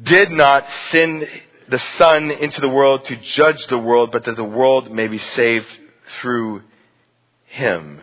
did 0.00 0.30
not 0.30 0.64
send 0.92 1.28
the 1.68 1.82
Son 1.98 2.30
into 2.30 2.60
the 2.60 2.68
world 2.68 3.04
to 3.06 3.16
judge 3.16 3.66
the 3.68 3.78
world, 3.78 4.10
but 4.12 4.24
that 4.24 4.36
the 4.36 4.44
world 4.44 4.90
may 4.90 5.08
be 5.08 5.18
saved 5.18 5.66
through 6.20 6.62
him. 7.46 8.00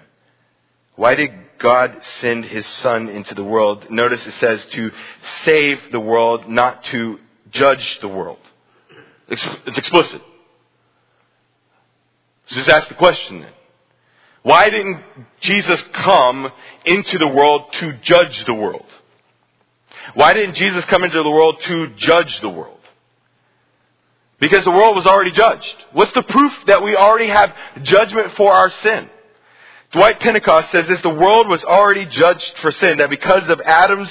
Why 0.95 1.15
did 1.15 1.31
God 1.59 1.95
send 2.19 2.45
his 2.45 2.65
Son 2.65 3.07
into 3.09 3.35
the 3.35 3.43
world? 3.43 3.89
Notice 3.89 4.25
it 4.25 4.33
says 4.33 4.65
to 4.71 4.91
save 5.45 5.79
the 5.91 5.99
world, 5.99 6.49
not 6.49 6.83
to 6.85 7.19
judge 7.51 7.99
the 8.01 8.07
world. 8.07 8.39
It's 9.27 9.77
explicit. 9.77 10.21
So 12.47 12.55
just 12.55 12.69
ask 12.69 12.89
the 12.89 12.95
question 12.95 13.41
then. 13.41 13.51
Why 14.43 14.69
didn't 14.69 15.01
Jesus 15.41 15.81
come 15.93 16.51
into 16.83 17.17
the 17.17 17.27
world 17.27 17.71
to 17.73 17.93
judge 18.01 18.43
the 18.45 18.53
world? 18.53 18.85
Why 20.15 20.33
didn't 20.33 20.55
Jesus 20.55 20.83
come 20.85 21.03
into 21.03 21.21
the 21.21 21.29
world 21.29 21.61
to 21.61 21.87
judge 21.95 22.41
the 22.41 22.49
world? 22.49 22.80
Because 24.41 24.65
the 24.65 24.71
world 24.71 24.95
was 24.95 25.05
already 25.05 25.31
judged. 25.31 25.85
What's 25.93 26.11
the 26.13 26.23
proof 26.23 26.51
that 26.65 26.83
we 26.83 26.95
already 26.95 27.29
have 27.29 27.55
judgment 27.83 28.35
for 28.35 28.53
our 28.53 28.71
sin? 28.83 29.07
Dwight 29.91 30.19
Pentecost 30.19 30.71
says 30.71 30.87
this, 30.87 31.01
the 31.01 31.09
world 31.09 31.47
was 31.47 31.63
already 31.63 32.05
judged 32.05 32.57
for 32.59 32.71
sin, 32.71 32.97
that 32.97 33.09
because 33.09 33.49
of 33.49 33.61
Adam's 33.61 34.09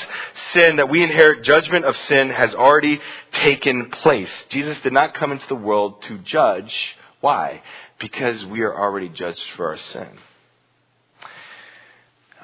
sin 0.52 0.76
that 0.76 0.88
we 0.88 1.02
inherit 1.02 1.42
judgment 1.42 1.84
of 1.84 1.96
sin 2.06 2.30
has 2.30 2.54
already 2.54 3.00
taken 3.32 3.90
place. 3.90 4.30
Jesus 4.50 4.78
did 4.82 4.92
not 4.92 5.14
come 5.14 5.32
into 5.32 5.46
the 5.48 5.54
world 5.56 6.02
to 6.02 6.18
judge. 6.18 6.72
Why? 7.20 7.62
Because 7.98 8.44
we 8.44 8.60
are 8.60 8.78
already 8.78 9.08
judged 9.08 9.42
for 9.56 9.68
our 9.68 9.78
sin. 9.78 10.18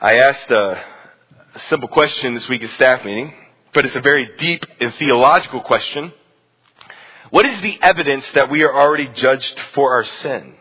I 0.01 0.17
asked 0.17 0.51
a, 0.51 0.83
simple 1.69 1.89
question 1.89 2.35
this 2.35 2.49
week 2.49 2.63
at 2.63 2.71
staff 2.71 3.05
meeting, 3.05 3.33
but 3.73 3.87
it's 3.87 3.97
a 3.97 4.01
very 4.01 4.29
deep 4.39 4.65
and 4.81 4.95
theological 4.95 5.61
question. 5.61 6.13
What 7.31 7.47
is 7.47 7.61
the 7.63 7.79
evidence 7.83 8.25
that 8.35 8.51
we 8.51 8.63
are 8.63 8.75
already 8.75 9.09
judged 9.15 9.61
for 9.75 9.95
our 9.95 10.05
sin? 10.05 10.55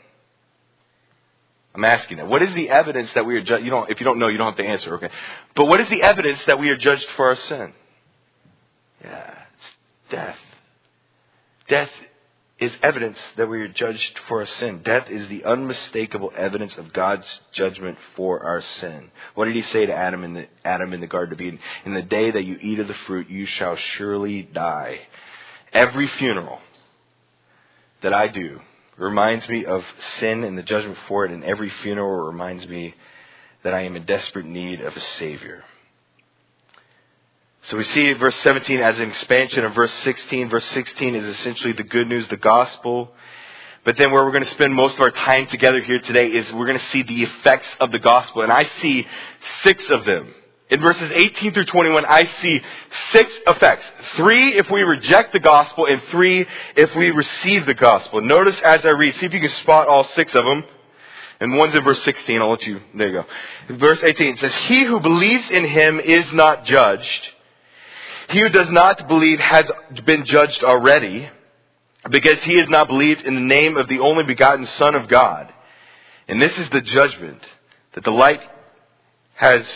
I'm 1.76 1.84
asking 1.84 2.18
that. 2.18 2.28
What 2.28 2.42
is 2.42 2.54
the 2.54 2.70
evidence 2.70 3.12
that 3.14 3.26
we 3.26 3.36
are 3.36 3.42
judged? 3.42 3.66
You 3.66 3.70
don't, 3.70 3.92
if 3.92 4.00
you 4.00 4.06
don't 4.06 4.18
know, 4.18 4.30
you 4.30 4.38
don't 4.38 4.48
have 4.48 4.58
to 4.58 4.66
answer, 4.66 4.96
okay? 4.96 5.10
But 5.56 5.66
what 5.66 5.82
is 5.82 5.90
the 5.90 6.04
evidence 6.04 6.40
that 6.48 6.58
we 6.58 6.70
are 6.70 6.78
judged 6.78 7.06
for 7.18 7.28
our 7.28 7.36
sin? 7.36 7.74
Yeah, 9.04 9.34
it's 9.58 9.68
death. 10.10 10.38
Death 11.68 11.90
is 12.60 12.72
evidence 12.82 13.18
that 13.36 13.50
we 13.50 13.62
are 13.62 13.68
judged 13.68 14.20
for 14.30 14.40
our 14.40 14.46
sin. 14.46 14.82
Death 14.84 15.10
is 15.10 15.28
the 15.28 15.44
unmistakable 15.44 16.32
evidence 16.38 16.78
of 16.78 16.94
God's 16.94 17.28
judgment 17.52 17.98
for 18.16 18.42
our 18.46 18.62
sin. 18.62 19.12
What 19.34 19.46
did 19.46 19.56
he 19.56 19.64
say 19.64 19.86
to 19.86 19.94
Adam 19.94 20.24
in 20.24 20.34
the, 20.34 20.48
Adam 20.64 20.94
in 20.94 21.02
the 21.02 21.08
Garden 21.08 21.34
of 21.34 21.42
Eden? 21.42 21.60
In 21.86 21.94
the 21.94 22.02
day 22.02 22.32
that 22.32 22.46
you 22.46 22.58
eat 22.62 22.80
of 22.80 22.88
the 22.88 22.96
fruit, 23.06 23.30
you 23.30 23.46
shall 23.46 23.76
surely 23.76 24.44
die. 24.44 25.02
Every 25.76 26.08
funeral 26.08 26.60
that 28.02 28.14
I 28.14 28.30
do 28.30 28.62
reminds 28.98 29.48
me 29.50 29.66
of 29.66 29.84
sin 30.20 30.46
and 30.46 30.58
the 30.58 30.64
judgment 30.64 30.98
for 31.10 31.26
it, 31.26 31.32
and 31.32 31.44
every 31.44 31.70
funeral 31.84 32.26
reminds 32.26 32.66
me 32.66 32.96
that 33.64 33.74
I 33.74 33.82
am 33.82 33.98
in 33.98 34.06
desperate 34.06 34.46
need 34.46 34.80
of 34.80 34.96
a 34.96 35.02
Savior. 35.20 35.64
So 37.64 37.78
we 37.78 37.84
see 37.84 38.14
verse 38.14 38.36
17 38.38 38.80
as 38.80 39.00
an 39.00 39.10
expansion 39.10 39.66
of 39.66 39.74
verse 39.74 39.92
16. 40.04 40.50
Verse 40.50 40.66
16 40.68 41.16
is 41.16 41.28
essentially 41.28 41.74
the 41.74 41.84
good 41.84 42.08
news, 42.08 42.28
the 42.28 42.38
gospel. 42.38 43.12
But 43.84 43.98
then 43.98 44.12
where 44.12 44.24
we're 44.24 44.32
going 44.32 44.46
to 44.46 44.52
spend 44.52 44.74
most 44.74 44.96
of 44.96 45.02
our 45.02 45.12
time 45.12 45.48
together 45.48 45.82
here 45.82 46.00
today 46.00 46.28
is 46.28 46.52
we're 46.54 46.68
going 46.68 46.80
to 46.80 46.92
see 46.92 47.04
the 47.04 47.24
effects 47.24 47.68
of 47.82 47.92
the 47.92 48.00
gospel. 48.00 48.44
And 48.44 48.52
I 48.52 48.70
see 48.82 49.06
six 49.64 49.84
of 49.90 50.06
them. 50.06 50.34
In 50.70 50.82
verses 50.82 51.12
18 51.14 51.54
through 51.54 51.66
21, 51.66 52.06
I 52.06 52.28
see 52.42 52.62
six 53.12 53.32
effects. 53.46 53.86
Three 54.16 54.58
if 54.58 54.70
we 54.72 54.82
reject 54.82 55.34
the 55.34 55.40
gospel, 55.40 55.86
and 55.86 56.02
three 56.10 56.48
if 56.76 56.96
we 56.96 57.12
receive 57.12 57.68
the 57.68 57.76
gospel. 57.76 58.22
Notice 58.22 58.60
as 58.64 58.84
I 58.84 58.90
read, 58.90 59.16
see 59.16 59.28
if 59.28 59.34
you 59.34 59.42
can 59.42 59.52
spot 59.62 59.88
all 59.88 60.06
six 60.16 60.34
of 60.34 60.44
them. 60.44 60.64
And 61.40 61.56
one's 61.56 61.76
in 61.76 61.84
verse 61.84 62.02
16. 62.04 62.42
I'll 62.42 62.52
let 62.52 62.64
you, 62.64 62.80
there 62.96 63.08
you 63.08 63.14
go. 63.14 63.76
Verse 63.76 64.02
18 64.04 64.34
it 64.34 64.40
says, 64.40 64.54
He 64.68 64.86
who 64.86 65.00
believes 65.00 65.52
in 65.52 65.66
him 65.68 66.00
is 66.00 66.32
not 66.34 66.66
judged. 66.66 67.30
He 68.30 68.40
who 68.40 68.50
does 68.50 68.70
not 68.72 69.08
believe 69.08 69.40
has 69.40 69.70
been 70.06 70.26
judged 70.26 70.64
already, 70.64 71.30
because 72.10 72.42
he 72.44 72.58
has 72.58 72.70
not 72.70 72.88
believed 72.88 73.22
in 73.22 73.36
the 73.36 73.42
name 73.42 73.78
of 73.78 73.88
the 73.88 74.00
only 74.00 74.24
begotten 74.24 74.66
Son 74.66 74.96
of 74.96 75.08
God. 75.08 75.54
And 76.28 76.42
this 76.42 76.58
is 76.58 76.70
the 76.70 76.82
judgment 76.82 77.42
that 77.94 78.04
the 78.04 78.12
light 78.12 78.42
has 79.36 79.68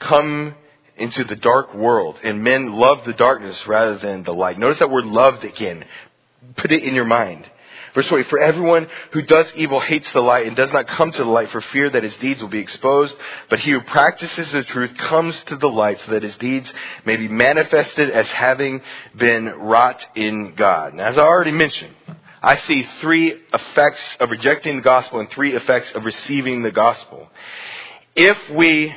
come 0.00 0.54
into 0.96 1.24
the 1.24 1.36
dark 1.36 1.74
world, 1.74 2.18
and 2.22 2.42
men 2.42 2.72
love 2.72 3.04
the 3.04 3.12
darkness 3.12 3.56
rather 3.66 3.98
than 3.98 4.24
the 4.24 4.32
light. 4.32 4.58
Notice 4.58 4.78
that 4.80 4.90
word 4.90 5.06
loved 5.06 5.44
again. 5.44 5.84
Put 6.56 6.72
it 6.72 6.82
in 6.82 6.94
your 6.94 7.04
mind. 7.04 7.48
Verse 7.94 8.06
20, 8.06 8.24
for 8.24 8.38
everyone 8.38 8.86
who 9.12 9.22
does 9.22 9.46
evil 9.56 9.80
hates 9.80 10.10
the 10.12 10.20
light 10.20 10.46
and 10.46 10.54
does 10.54 10.70
not 10.72 10.86
come 10.86 11.10
to 11.10 11.18
the 11.24 11.30
light 11.30 11.50
for 11.50 11.60
fear 11.60 11.88
that 11.88 12.02
his 12.02 12.14
deeds 12.16 12.40
will 12.40 12.48
be 12.48 12.58
exposed. 12.58 13.14
But 13.48 13.60
he 13.60 13.70
who 13.70 13.80
practices 13.80 14.50
the 14.52 14.62
truth 14.62 14.96
comes 14.96 15.40
to 15.46 15.56
the 15.56 15.68
light 15.68 16.00
so 16.04 16.12
that 16.12 16.22
his 16.22 16.36
deeds 16.36 16.72
may 17.04 17.16
be 17.16 17.28
manifested 17.28 18.10
as 18.10 18.26
having 18.28 18.82
been 19.16 19.46
wrought 19.46 20.00
in 20.14 20.54
God. 20.54 20.94
Now, 20.94 21.06
as 21.06 21.18
I 21.18 21.22
already 21.22 21.52
mentioned, 21.52 21.94
I 22.42 22.58
see 22.58 22.86
three 23.00 23.34
effects 23.52 24.02
of 24.20 24.30
rejecting 24.30 24.76
the 24.76 24.82
gospel 24.82 25.20
and 25.20 25.30
three 25.30 25.56
effects 25.56 25.90
of 25.94 26.04
receiving 26.04 26.62
the 26.62 26.70
gospel. 26.70 27.28
If 28.14 28.36
we 28.50 28.94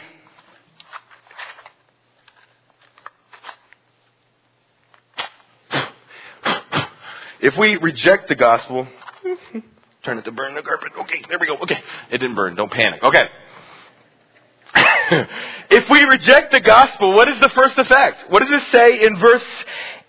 If 7.41 7.57
we 7.57 7.77
reject 7.77 8.29
the 8.29 8.35
gospel, 8.35 8.87
turn 10.03 10.19
it 10.19 10.25
to 10.25 10.31
burn 10.31 10.55
the 10.55 10.61
carpet. 10.61 10.91
Okay, 11.01 11.23
there 11.27 11.39
we 11.39 11.47
go. 11.47 11.57
Okay. 11.63 11.79
It 12.11 12.19
didn't 12.19 12.35
burn. 12.35 12.55
Don't 12.55 12.71
panic. 12.71 13.01
Okay. 13.03 13.29
if 15.71 15.89
we 15.89 16.03
reject 16.03 16.51
the 16.51 16.61
gospel, 16.61 17.13
what 17.13 17.27
is 17.27 17.39
the 17.39 17.49
first 17.49 17.77
effect? 17.77 18.29
What 18.29 18.39
does 18.41 18.51
it 18.51 18.67
say 18.71 19.03
in 19.03 19.17
verse 19.17 19.43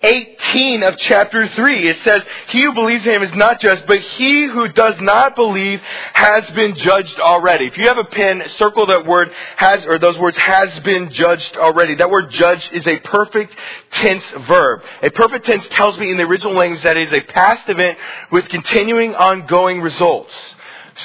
18 0.02 0.82
of 0.82 0.96
chapter 0.98 1.48
3. 1.48 1.88
It 1.88 1.98
says, 2.02 2.22
He 2.48 2.62
who 2.62 2.72
believes 2.72 3.06
in 3.06 3.14
him 3.14 3.22
is 3.22 3.34
not 3.34 3.60
just, 3.60 3.86
but 3.86 4.00
he 4.00 4.46
who 4.46 4.68
does 4.68 5.00
not 5.00 5.36
believe 5.36 5.80
has 6.14 6.48
been 6.50 6.74
judged 6.76 7.18
already. 7.20 7.66
If 7.66 7.78
you 7.78 7.86
have 7.88 7.98
a 7.98 8.04
pen, 8.04 8.42
circle 8.58 8.86
that 8.86 9.06
word 9.06 9.30
has, 9.56 9.84
or 9.86 9.98
those 9.98 10.18
words 10.18 10.36
has 10.36 10.78
been 10.80 11.12
judged 11.12 11.56
already. 11.56 11.94
That 11.94 12.10
word 12.10 12.30
judged 12.30 12.72
is 12.72 12.86
a 12.86 12.98
perfect 13.00 13.54
tense 13.92 14.24
verb. 14.48 14.82
A 15.02 15.10
perfect 15.10 15.46
tense 15.46 15.64
tells 15.72 15.96
me 15.98 16.10
in 16.10 16.16
the 16.16 16.24
original 16.24 16.54
language 16.54 16.82
that 16.82 16.96
it 16.96 17.08
is 17.08 17.12
a 17.12 17.32
past 17.32 17.68
event 17.68 17.98
with 18.30 18.48
continuing 18.48 19.14
ongoing 19.14 19.80
results. 19.80 20.32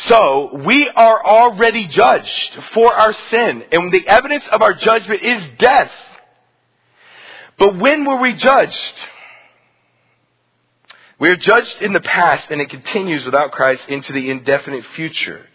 So, 0.07 0.59
we 0.65 0.89
are 0.89 1.25
already 1.25 1.87
judged 1.87 2.59
for 2.73 2.93
our 2.93 3.13
sin, 3.29 3.63
and 3.71 3.91
the 3.91 4.05
evidence 4.07 4.43
of 4.51 4.61
our 4.61 4.73
judgment 4.73 5.21
is 5.21 5.41
death. 5.59 5.91
But 7.57 7.77
when 7.77 8.05
were 8.05 8.21
we 8.21 8.33
judged? 8.33 8.95
We 11.19 11.29
are 11.29 11.35
judged 11.35 11.81
in 11.81 11.93
the 11.93 12.01
past 12.01 12.51
and 12.51 12.61
it 12.61 12.69
continues 12.69 13.25
without 13.25 13.51
Christ 13.51 13.81
into 13.87 14.13
the 14.13 14.29
indefinite 14.29 14.85
future. 14.95 15.47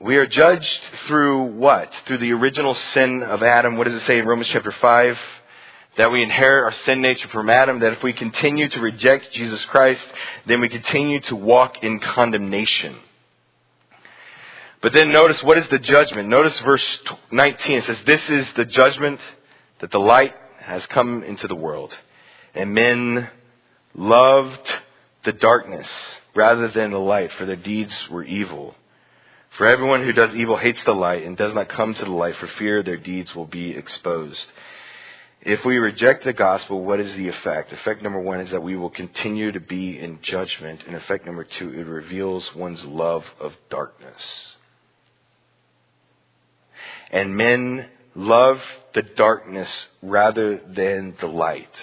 We 0.00 0.16
are 0.16 0.26
judged 0.26 0.80
through 1.06 1.44
what? 1.52 1.92
Through 2.06 2.18
the 2.18 2.32
original 2.32 2.74
sin 2.74 3.22
of 3.22 3.42
Adam. 3.42 3.76
What 3.76 3.86
does 3.86 4.02
it 4.02 4.06
say 4.06 4.18
in 4.18 4.26
Romans 4.26 4.48
chapter 4.48 4.72
5? 4.72 5.18
That 5.98 6.10
we 6.10 6.22
inherit 6.22 6.64
our 6.64 6.80
sin 6.86 7.02
nature 7.02 7.28
from 7.28 7.50
Adam, 7.50 7.80
that 7.80 7.92
if 7.92 8.02
we 8.02 8.14
continue 8.14 8.68
to 8.70 8.80
reject 8.80 9.30
Jesus 9.32 9.62
Christ, 9.66 10.02
then 10.46 10.60
we 10.62 10.70
continue 10.70 11.20
to 11.20 11.36
walk 11.36 11.84
in 11.84 12.00
condemnation. 12.00 12.96
But 14.80 14.94
then 14.94 15.12
notice 15.12 15.40
what 15.42 15.58
is 15.58 15.68
the 15.68 15.78
judgment? 15.78 16.30
Notice 16.30 16.58
verse 16.60 16.98
19. 17.30 17.78
It 17.78 17.84
says, 17.84 17.98
This 18.06 18.28
is 18.30 18.52
the 18.54 18.64
judgment 18.64 19.20
that 19.82 19.90
the 19.90 19.98
light 19.98 20.34
has 20.60 20.86
come 20.86 21.24
into 21.24 21.48
the 21.48 21.56
world, 21.56 21.92
and 22.54 22.72
men 22.72 23.28
loved 23.94 24.72
the 25.24 25.32
darkness 25.32 25.88
rather 26.34 26.68
than 26.68 26.92
the 26.92 26.98
light, 26.98 27.32
for 27.32 27.44
their 27.44 27.56
deeds 27.56 27.94
were 28.08 28.22
evil. 28.22 28.76
For 29.58 29.66
everyone 29.66 30.04
who 30.04 30.12
does 30.12 30.34
evil 30.34 30.56
hates 30.56 30.82
the 30.84 30.94
light 30.94 31.24
and 31.24 31.36
does 31.36 31.52
not 31.52 31.68
come 31.68 31.94
to 31.94 32.04
the 32.04 32.12
light 32.12 32.36
for 32.36 32.46
fear 32.46 32.82
their 32.82 32.96
deeds 32.96 33.34
will 33.34 33.46
be 33.46 33.72
exposed. 33.72 34.46
If 35.42 35.64
we 35.64 35.76
reject 35.78 36.24
the 36.24 36.32
gospel, 36.32 36.84
what 36.84 37.00
is 37.00 37.12
the 37.16 37.26
effect? 37.26 37.72
Effect 37.72 38.02
number 38.02 38.20
one 38.20 38.40
is 38.40 38.52
that 38.52 38.62
we 38.62 38.76
will 38.76 38.88
continue 38.88 39.50
to 39.50 39.60
be 39.60 39.98
in 39.98 40.20
judgment. 40.22 40.82
And 40.86 40.94
effect 40.94 41.26
number 41.26 41.42
two, 41.42 41.70
it 41.70 41.84
reveals 41.84 42.54
one's 42.54 42.84
love 42.84 43.24
of 43.40 43.52
darkness. 43.68 44.22
And 47.10 47.36
men 47.36 47.88
love 48.14 48.60
the 48.94 49.02
darkness 49.02 49.68
rather 50.02 50.60
than 50.68 51.16
the 51.20 51.26
light. 51.26 51.74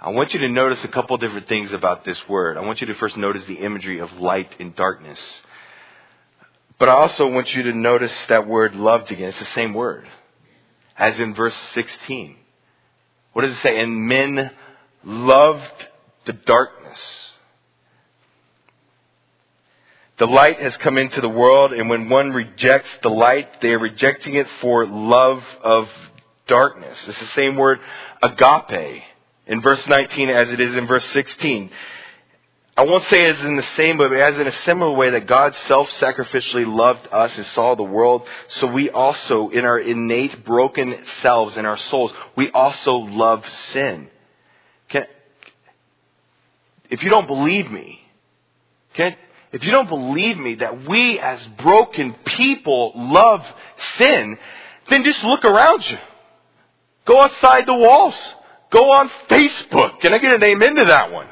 I 0.00 0.10
want 0.10 0.34
you 0.34 0.40
to 0.40 0.48
notice 0.48 0.84
a 0.84 0.88
couple 0.88 1.16
different 1.16 1.48
things 1.48 1.72
about 1.72 2.04
this 2.04 2.18
word. 2.28 2.58
I 2.58 2.60
want 2.60 2.80
you 2.80 2.86
to 2.88 2.94
first 2.94 3.16
notice 3.16 3.44
the 3.46 3.54
imagery 3.54 4.00
of 4.00 4.12
light 4.12 4.50
and 4.60 4.76
darkness. 4.76 5.18
But 6.78 6.88
I 6.88 6.92
also 6.92 7.26
want 7.26 7.54
you 7.54 7.62
to 7.64 7.72
notice 7.72 8.12
that 8.28 8.46
word 8.46 8.74
loved 8.74 9.10
again. 9.10 9.28
It's 9.28 9.38
the 9.38 9.46
same 9.46 9.72
word 9.72 10.06
as 10.96 11.18
in 11.18 11.34
verse 11.34 11.56
16. 11.72 12.36
What 13.32 13.42
does 13.42 13.52
it 13.52 13.62
say? 13.62 13.78
And 13.80 14.06
men 14.06 14.50
loved 15.04 15.86
the 16.26 16.32
darkness. 16.32 17.00
The 20.18 20.26
light 20.26 20.60
has 20.60 20.76
come 20.76 20.96
into 20.96 21.20
the 21.20 21.28
world, 21.28 21.72
and 21.72 21.90
when 21.90 22.08
one 22.08 22.32
rejects 22.32 22.88
the 23.02 23.10
light, 23.10 23.60
they 23.60 23.72
are 23.72 23.78
rejecting 23.80 24.34
it 24.34 24.46
for 24.60 24.86
love 24.86 25.42
of 25.62 25.88
darkness. 26.46 26.96
It's 27.08 27.18
the 27.18 27.26
same 27.26 27.56
word, 27.56 27.80
agape, 28.22 29.02
in 29.46 29.60
verse 29.60 29.84
19 29.88 30.30
as 30.30 30.52
it 30.52 30.60
is 30.60 30.74
in 30.76 30.86
verse 30.86 31.04
16. 31.06 31.70
I 32.76 32.82
won't 32.82 33.04
say 33.06 33.26
as 33.26 33.38
in 33.40 33.56
the 33.56 33.66
same, 33.76 33.98
but 33.98 34.12
as 34.12 34.36
in 34.36 34.46
a 34.46 34.56
similar 34.64 34.92
way 34.92 35.10
that 35.10 35.26
God 35.26 35.54
self-sacrificially 35.66 36.66
loved 36.66 37.08
us 37.12 37.36
and 37.36 37.46
saw 37.46 37.76
the 37.76 37.84
world, 37.84 38.22
so 38.48 38.66
we 38.66 38.90
also, 38.90 39.48
in 39.50 39.64
our 39.64 39.78
innate 39.78 40.44
broken 40.44 40.96
selves, 41.22 41.56
in 41.56 41.66
our 41.66 41.78
souls, 41.78 42.12
we 42.36 42.50
also 42.50 42.92
love 42.92 43.44
sin. 43.72 44.08
Can, 44.88 45.04
if 46.90 47.02
you 47.02 47.10
don't 47.10 47.28
believe 47.28 47.70
me, 47.70 48.00
can, 48.94 49.14
if 49.54 49.62
you 49.62 49.70
don't 49.70 49.88
believe 49.88 50.36
me 50.36 50.56
that 50.56 50.88
we 50.88 51.16
as 51.20 51.40
broken 51.62 52.12
people 52.24 52.90
love 52.96 53.40
sin, 53.98 54.36
then 54.90 55.04
just 55.04 55.22
look 55.22 55.44
around 55.44 55.88
you. 55.88 55.96
Go 57.06 57.22
outside 57.22 57.64
the 57.64 57.74
walls. 57.74 58.16
Go 58.72 58.90
on 58.90 59.08
Facebook. 59.30 60.00
Can 60.00 60.12
I 60.12 60.18
get 60.18 60.32
a 60.32 60.38
name 60.38 60.60
into 60.60 60.86
that 60.86 61.12
one? 61.12 61.28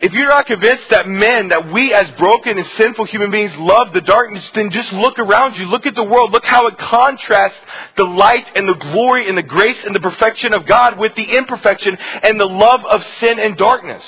If 0.00 0.12
you're 0.12 0.28
not 0.28 0.46
convinced 0.46 0.84
that 0.90 1.08
men, 1.08 1.48
that 1.48 1.72
we 1.72 1.92
as 1.92 2.08
broken 2.12 2.56
and 2.56 2.66
sinful 2.78 3.06
human 3.06 3.32
beings 3.32 3.56
love 3.56 3.92
the 3.92 4.02
darkness, 4.02 4.48
then 4.54 4.70
just 4.70 4.92
look 4.92 5.18
around 5.18 5.58
you. 5.58 5.66
Look 5.66 5.86
at 5.86 5.96
the 5.96 6.04
world. 6.04 6.30
Look 6.30 6.44
how 6.44 6.68
it 6.68 6.78
contrasts 6.78 7.58
the 7.96 8.04
light 8.04 8.46
and 8.54 8.68
the 8.68 8.74
glory 8.74 9.28
and 9.28 9.36
the 9.36 9.42
grace 9.42 9.84
and 9.84 9.92
the 9.92 10.00
perfection 10.00 10.54
of 10.54 10.64
God 10.64 10.96
with 10.96 11.16
the 11.16 11.36
imperfection 11.36 11.98
and 12.22 12.38
the 12.38 12.46
love 12.46 12.86
of 12.86 13.04
sin 13.18 13.40
and 13.40 13.56
darkness. 13.56 14.04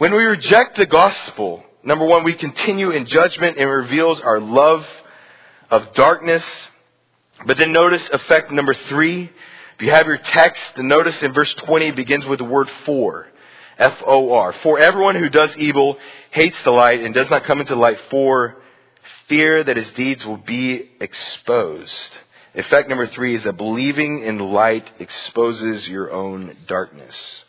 When 0.00 0.14
we 0.14 0.22
reject 0.22 0.78
the 0.78 0.86
gospel, 0.86 1.62
number 1.84 2.06
one, 2.06 2.24
we 2.24 2.32
continue 2.32 2.90
in 2.90 3.04
judgment 3.04 3.58
and 3.58 3.68
reveals 3.68 4.18
our 4.22 4.40
love 4.40 4.82
of 5.70 5.92
darkness. 5.92 6.42
But 7.44 7.58
then 7.58 7.72
notice 7.72 8.00
effect 8.10 8.50
number 8.50 8.72
three, 8.88 9.24
if 9.24 9.82
you 9.82 9.90
have 9.90 10.06
your 10.06 10.16
text, 10.16 10.62
the 10.74 10.82
notice 10.82 11.20
in 11.20 11.34
verse 11.34 11.52
20 11.52 11.90
begins 11.90 12.24
with 12.24 12.38
the 12.38 12.46
word 12.46 12.70
for. 12.86 13.28
F-O-R. 13.76 14.54
For 14.62 14.78
everyone 14.78 15.16
who 15.16 15.28
does 15.28 15.54
evil 15.58 15.98
hates 16.30 16.56
the 16.64 16.70
light 16.70 17.02
and 17.02 17.12
does 17.12 17.28
not 17.28 17.44
come 17.44 17.60
into 17.60 17.74
the 17.74 17.80
light 17.80 17.98
for 18.08 18.56
fear 19.28 19.62
that 19.62 19.76
his 19.76 19.90
deeds 19.90 20.24
will 20.24 20.38
be 20.38 20.92
exposed. 20.98 22.10
Effect 22.54 22.88
number 22.88 23.06
three 23.08 23.36
is 23.36 23.44
that 23.44 23.58
believing 23.58 24.22
in 24.22 24.38
light 24.38 24.90
exposes 24.98 25.86
your 25.88 26.10
own 26.10 26.56
darkness. 26.66 27.44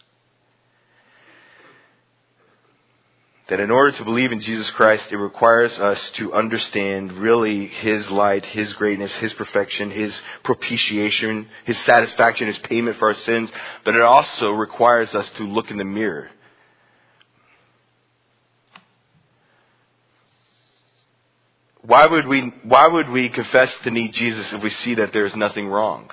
That 3.51 3.59
in 3.59 3.69
order 3.69 3.91
to 3.91 4.05
believe 4.05 4.31
in 4.31 4.39
Jesus 4.39 4.69
Christ, 4.69 5.07
it 5.11 5.17
requires 5.17 5.77
us 5.77 5.99
to 6.11 6.33
understand 6.33 7.11
really 7.11 7.67
His 7.67 8.09
light, 8.09 8.45
His 8.45 8.71
greatness, 8.71 9.11
His 9.17 9.33
perfection, 9.33 9.91
His 9.91 10.13
propitiation, 10.45 11.47
His 11.65 11.77
satisfaction, 11.79 12.47
His 12.47 12.57
payment 12.59 12.97
for 12.97 13.09
our 13.09 13.13
sins, 13.13 13.51
but 13.83 13.93
it 13.93 14.01
also 14.01 14.51
requires 14.51 15.13
us 15.13 15.29
to 15.35 15.43
look 15.43 15.69
in 15.69 15.75
the 15.75 15.83
mirror. 15.83 16.29
Why 21.81 22.05
would 22.05 22.27
we, 22.27 22.53
why 22.63 22.87
would 22.87 23.09
we 23.09 23.27
confess 23.27 23.69
to 23.83 23.91
need 23.91 24.13
Jesus 24.13 24.45
if 24.53 24.63
we 24.63 24.69
see 24.69 24.95
that 24.95 25.11
there 25.11 25.25
is 25.25 25.35
nothing 25.35 25.67
wrong? 25.67 26.09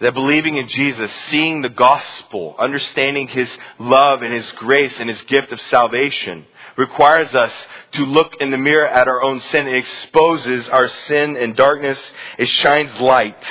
That 0.00 0.12
believing 0.12 0.58
in 0.58 0.68
Jesus, 0.68 1.10
seeing 1.30 1.62
the 1.62 1.70
gospel, 1.70 2.54
understanding 2.58 3.28
His 3.28 3.50
love 3.78 4.20
and 4.20 4.32
His 4.32 4.50
grace 4.52 4.92
and 5.00 5.08
His 5.08 5.22
gift 5.22 5.52
of 5.52 5.60
salvation 5.62 6.44
requires 6.76 7.34
us 7.34 7.52
to 7.92 8.04
look 8.04 8.34
in 8.40 8.50
the 8.50 8.58
mirror 8.58 8.86
at 8.86 9.08
our 9.08 9.22
own 9.22 9.40
sin. 9.40 9.66
It 9.66 9.76
exposes 9.76 10.68
our 10.68 10.88
sin 11.06 11.38
and 11.38 11.56
darkness. 11.56 11.98
It 12.38 12.46
shines 12.46 13.00
light. 13.00 13.42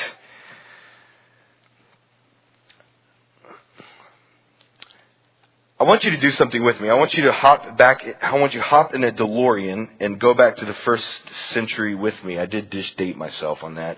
I 5.80 5.84
want 5.84 6.04
you 6.04 6.12
to 6.12 6.18
do 6.18 6.32
something 6.32 6.64
with 6.64 6.80
me. 6.80 6.90
I 6.90 6.94
want 6.94 7.16
you 7.16 7.24
to 7.24 7.34
hop 7.34 7.78
back. 7.78 8.06
I 8.22 8.36
want 8.36 8.54
you 8.54 8.60
to 8.62 8.66
hop 8.66 8.94
in 8.94 9.04
a 9.04 9.12
DeLorean 9.12 9.88
and 10.00 10.20
go 10.20 10.34
back 10.34 10.58
to 10.58 10.66
the 10.66 10.76
first 10.86 11.08
century 11.54 11.96
with 11.96 12.16
me. 12.24 12.40
I 12.40 12.46
did 12.46 12.70
date 12.98 13.18
myself 13.18 13.64
on 13.64 13.76
that. 13.76 13.98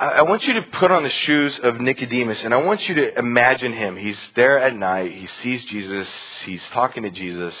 I 0.00 0.22
want 0.22 0.44
you 0.44 0.54
to 0.54 0.62
put 0.78 0.92
on 0.92 1.02
the 1.02 1.10
shoes 1.10 1.58
of 1.60 1.80
Nicodemus 1.80 2.44
and 2.44 2.54
I 2.54 2.58
want 2.58 2.88
you 2.88 2.94
to 2.94 3.18
imagine 3.18 3.72
him. 3.72 3.96
He's 3.96 4.18
there 4.36 4.60
at 4.60 4.76
night. 4.76 5.12
He 5.12 5.26
sees 5.26 5.64
Jesus. 5.64 6.08
He's 6.44 6.62
talking 6.68 7.02
to 7.02 7.10
Jesus. 7.10 7.54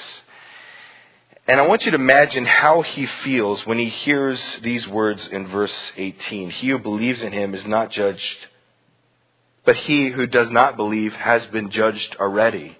And 1.48 1.58
I 1.58 1.66
want 1.66 1.84
you 1.84 1.90
to 1.90 1.96
imagine 1.96 2.46
how 2.46 2.82
he 2.82 3.06
feels 3.24 3.66
when 3.66 3.78
he 3.78 3.88
hears 3.88 4.40
these 4.62 4.86
words 4.86 5.26
in 5.32 5.48
verse 5.48 5.74
18. 5.96 6.50
He 6.50 6.68
who 6.68 6.78
believes 6.78 7.24
in 7.24 7.32
him 7.32 7.56
is 7.56 7.66
not 7.66 7.90
judged, 7.90 8.46
but 9.64 9.74
he 9.74 10.10
who 10.10 10.26
does 10.26 10.50
not 10.50 10.76
believe 10.76 11.14
has 11.14 11.44
been 11.46 11.70
judged 11.70 12.16
already, 12.20 12.78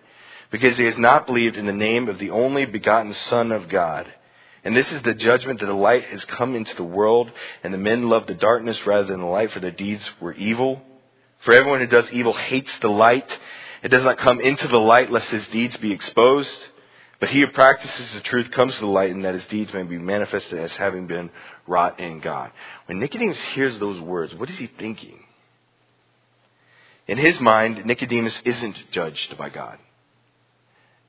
because 0.52 0.76
he 0.76 0.84
has 0.84 0.98
not 0.98 1.26
believed 1.26 1.56
in 1.56 1.66
the 1.66 1.72
name 1.72 2.08
of 2.08 2.18
the 2.18 2.30
only 2.30 2.64
begotten 2.64 3.14
Son 3.28 3.50
of 3.50 3.68
God. 3.68 4.06
And 4.64 4.76
this 4.76 4.90
is 4.90 5.02
the 5.02 5.14
judgment 5.14 5.60
that 5.60 5.66
the 5.66 5.72
light 5.72 6.04
has 6.06 6.24
come 6.24 6.54
into 6.54 6.74
the 6.74 6.84
world, 6.84 7.30
and 7.62 7.72
the 7.72 7.78
men 7.78 8.08
love 8.08 8.26
the 8.26 8.34
darkness 8.34 8.78
rather 8.86 9.06
than 9.06 9.20
the 9.20 9.26
light, 9.26 9.52
for 9.52 9.60
their 9.60 9.70
deeds 9.70 10.04
were 10.20 10.32
evil. 10.34 10.82
For 11.40 11.54
everyone 11.54 11.80
who 11.80 11.86
does 11.86 12.10
evil 12.10 12.34
hates 12.34 12.72
the 12.80 12.88
light. 12.88 13.38
It 13.82 13.88
does 13.88 14.02
not 14.02 14.18
come 14.18 14.40
into 14.40 14.66
the 14.66 14.78
light 14.78 15.10
lest 15.10 15.28
his 15.28 15.46
deeds 15.48 15.76
be 15.76 15.92
exposed. 15.92 16.58
But 17.20 17.30
he 17.30 17.40
who 17.40 17.48
practices 17.48 18.12
the 18.12 18.20
truth 18.20 18.50
comes 18.50 18.74
to 18.74 18.80
the 18.80 18.86
light, 18.86 19.10
and 19.10 19.24
that 19.24 19.34
his 19.34 19.44
deeds 19.46 19.72
may 19.72 19.82
be 19.82 19.98
manifested 19.98 20.58
as 20.58 20.72
having 20.72 21.06
been 21.06 21.30
wrought 21.66 21.98
in 22.00 22.20
God. 22.20 22.50
When 22.86 22.98
Nicodemus 22.98 23.38
hears 23.54 23.78
those 23.78 24.00
words, 24.00 24.34
what 24.34 24.50
is 24.50 24.58
he 24.58 24.68
thinking? 24.78 25.18
In 27.08 27.18
his 27.18 27.40
mind, 27.40 27.86
Nicodemus 27.86 28.40
isn't 28.44 28.90
judged 28.92 29.36
by 29.38 29.48
God. 29.48 29.78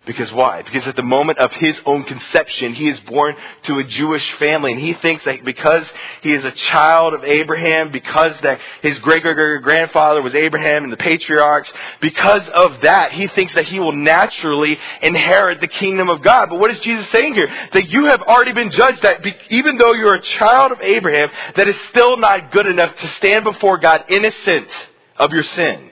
Because 0.05 0.31
why? 0.31 0.61
Because 0.61 0.87
at 0.87 0.95
the 0.95 1.03
moment 1.03 1.39
of 1.39 1.51
his 1.51 1.77
own 1.85 2.03
conception, 2.05 2.73
he 2.73 2.87
is 2.87 2.99
born 3.01 3.35
to 3.63 3.79
a 3.79 3.83
Jewish 3.83 4.27
family, 4.35 4.71
and 4.71 4.81
he 4.81 4.93
thinks 4.93 5.25
that 5.25 5.43
because 5.43 5.85
he 6.23 6.31
is 6.31 6.43
a 6.43 6.51
child 6.51 7.13
of 7.13 7.23
Abraham, 7.25 7.91
because 7.91 8.33
that 8.41 8.59
his 8.81 8.97
great 8.99 9.23
great 9.23 9.61
grandfather 9.61 10.21
was 10.21 10.33
Abraham 10.33 10.85
and 10.85 10.93
the 10.93 10.97
patriarchs, 10.97 11.71
because 11.99 12.47
of 12.47 12.81
that, 12.81 13.11
he 13.11 13.27
thinks 13.27 13.53
that 13.55 13.65
he 13.65 13.79
will 13.79 13.91
naturally 13.91 14.79
inherit 15.01 15.59
the 15.59 15.67
kingdom 15.67 16.09
of 16.09 16.23
God. 16.23 16.49
But 16.49 16.59
what 16.59 16.71
is 16.71 16.79
Jesus 16.79 17.07
saying 17.11 17.33
here? 17.33 17.49
That 17.73 17.89
you 17.89 18.05
have 18.05 18.21
already 18.21 18.53
been 18.53 18.71
judged, 18.71 19.03
that 19.03 19.23
even 19.49 19.77
though 19.77 19.91
you're 19.93 20.15
a 20.15 20.21
child 20.21 20.71
of 20.71 20.81
Abraham, 20.81 21.29
that 21.57 21.67
is 21.67 21.75
still 21.89 22.17
not 22.17 22.51
good 22.53 22.67
enough 22.67 22.95
to 22.95 23.07
stand 23.17 23.43
before 23.43 23.77
God 23.77 24.05
innocent 24.07 24.69
of 25.17 25.33
your 25.33 25.43
sin. 25.43 25.88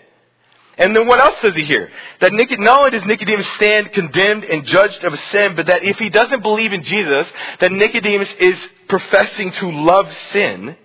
And 0.77 0.95
then 0.95 1.07
what 1.07 1.19
else 1.19 1.35
does 1.41 1.55
he 1.55 1.65
hear? 1.65 1.89
That 2.21 2.31
not 2.33 2.79
only 2.79 2.91
does 2.91 3.05
Nicodemus 3.05 3.47
stand 3.55 3.91
condemned 3.93 4.43
and 4.43 4.65
judged 4.65 5.03
of 5.03 5.19
sin, 5.31 5.55
but 5.55 5.65
that 5.65 5.83
if 5.83 5.97
he 5.97 6.09
doesn't 6.09 6.43
believe 6.43 6.71
in 6.71 6.83
Jesus, 6.83 7.27
that 7.59 7.71
Nicodemus 7.71 8.29
is 8.39 8.57
professing 8.87 9.51
to 9.53 9.71
love 9.71 10.07
sin. 10.31 10.77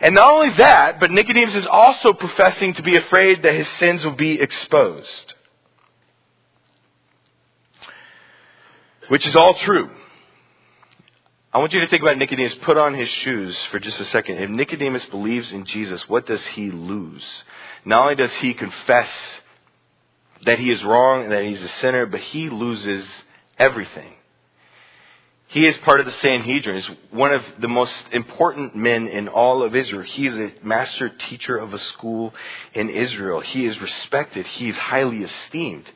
And 0.00 0.14
not 0.14 0.32
only 0.32 0.50
that, 0.56 0.98
but 0.98 1.10
Nicodemus 1.12 1.54
is 1.54 1.66
also 1.66 2.12
professing 2.14 2.74
to 2.74 2.82
be 2.82 2.96
afraid 2.96 3.42
that 3.44 3.54
his 3.54 3.68
sins 3.78 4.04
will 4.04 4.12
be 4.12 4.40
exposed. 4.40 5.34
Which 9.08 9.26
is 9.26 9.36
all 9.36 9.54
true. 9.54 9.90
I 11.52 11.58
want 11.58 11.72
you 11.72 11.80
to 11.80 11.88
think 11.88 12.02
about 12.02 12.16
Nicodemus. 12.16 12.54
Put 12.62 12.76
on 12.76 12.94
his 12.94 13.08
shoes 13.08 13.56
for 13.70 13.78
just 13.78 14.00
a 14.00 14.04
second. 14.06 14.38
If 14.38 14.50
Nicodemus 14.50 15.04
believes 15.06 15.52
in 15.52 15.64
Jesus, 15.64 16.08
what 16.08 16.26
does 16.26 16.44
he 16.54 16.70
lose? 16.70 17.24
Not 17.84 18.02
only 18.02 18.14
does 18.16 18.32
he 18.34 18.54
confess 18.54 19.08
that 20.44 20.58
he 20.58 20.70
is 20.70 20.82
wrong 20.82 21.24
and 21.24 21.32
that 21.32 21.44
he's 21.44 21.62
a 21.62 21.68
sinner, 21.80 22.06
but 22.06 22.20
he 22.20 22.50
loses 22.50 23.04
everything. 23.58 24.14
He 25.48 25.66
is 25.66 25.76
part 25.78 25.98
of 25.98 26.06
the 26.06 26.12
Sanhedrin. 26.12 26.76
He's 26.76 26.96
one 27.10 27.34
of 27.34 27.42
the 27.58 27.66
most 27.66 27.94
important 28.12 28.76
men 28.76 29.08
in 29.08 29.26
all 29.26 29.64
of 29.64 29.74
Israel. 29.74 30.04
He 30.04 30.28
is 30.28 30.36
a 30.36 30.52
master 30.64 31.08
teacher 31.28 31.56
of 31.56 31.74
a 31.74 31.78
school 31.78 32.32
in 32.72 32.88
Israel. 32.88 33.40
He 33.40 33.66
is 33.66 33.80
respected. 33.80 34.46
He 34.46 34.68
is 34.68 34.76
highly 34.76 35.24
esteemed. 35.24 35.90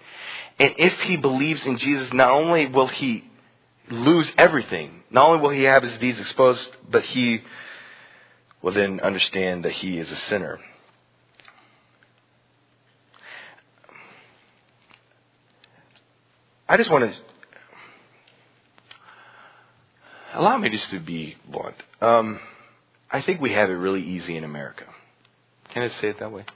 And 0.59 0.75
if 0.77 1.01
he 1.03 1.16
believes 1.16 1.64
in 1.64 1.79
Jesus, 1.79 2.12
not 2.12 2.31
only 2.31 2.66
will 2.66 2.88
he 2.88 3.31
lose 3.88 4.29
everything, 4.37 5.05
not 5.11 5.29
only 5.29 5.40
will 5.40 5.51
he 5.51 5.62
have 5.62 5.85
his 5.85 5.97
deeds 5.99 6.18
exposed, 6.18 6.68
but 6.90 7.05
he 7.05 7.42
will 8.61 8.73
then 8.73 8.99
understand 9.01 9.64
that 9.64 9.73
he 9.73 9.99
is 9.99 10.11
a 10.11 10.16
sinner. 10.16 10.59
I 16.66 16.79
just 16.79 16.90
want 16.90 17.12
to 17.12 17.14
allow 20.33 20.57
me 20.57 20.70
just 20.70 20.88
to 20.90 20.98
be 20.98 21.37
blunt. 21.50 21.77
Um, 22.00 22.40
I 23.11 23.20
think 23.20 23.42
we 23.42 23.53
have 23.53 23.68
it 23.68 23.74
really 23.74 24.03
easy 24.03 24.37
in 24.37 24.44
America. 24.44 24.85
Can 25.70 25.83
I 25.83 25.88
say 25.88 26.09
it 26.09 26.20
that 26.20 26.33
way? 26.33 26.46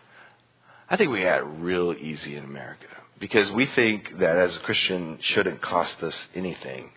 I 0.89 0.97
think 0.97 1.11
we 1.11 1.23
have 1.23 1.43
it 1.43 1.47
real 1.47 1.93
easy 1.93 2.37
in 2.37 2.45
America 2.45 2.87
because 3.21 3.51
we 3.53 3.67
think 3.67 4.19
that 4.21 4.37
as 4.39 4.57
a 4.57 4.61
Christian 4.61 5.19
shouldn't 5.21 5.61
cost 5.61 6.03
us 6.03 6.17
anything. 6.35 6.91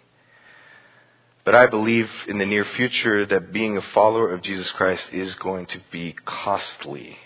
But 1.43 1.55
I 1.55 1.67
believe 1.67 2.09
in 2.29 2.37
the 2.37 2.45
near 2.45 2.63
future 2.63 3.25
that 3.25 3.51
being 3.51 3.77
a 3.77 3.81
follower 3.93 4.31
of 4.31 4.41
Jesus 4.41 4.71
Christ 4.71 5.05
is 5.11 5.35
going 5.35 5.65
to 5.67 5.81
be 5.91 6.15
costly. 6.23 7.17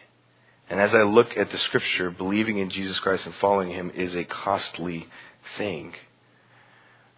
And 0.68 0.80
as 0.80 0.96
I 0.96 1.04
look 1.04 1.38
at 1.38 1.52
the 1.52 1.60
scripture, 1.60 2.10
believing 2.10 2.58
in 2.58 2.72
Jesus 2.72 2.98
Christ 3.00 3.28
and 3.28 3.36
following 3.36 3.70
him 3.70 3.92
is 3.94 4.16
a 4.16 4.24
costly 4.24 5.08
thing. 5.58 5.94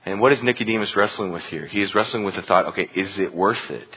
And 0.06 0.22
what 0.22 0.32
is 0.32 0.42
Nicodemus 0.42 0.96
wrestling 0.96 1.32
with 1.32 1.44
here? 1.44 1.66
He 1.66 1.82
is 1.82 1.94
wrestling 1.94 2.24
with 2.24 2.36
the 2.36 2.42
thought, 2.42 2.68
okay, 2.68 2.90
is 2.96 3.20
it 3.20 3.36
worth 3.36 3.70
it? 3.70 3.90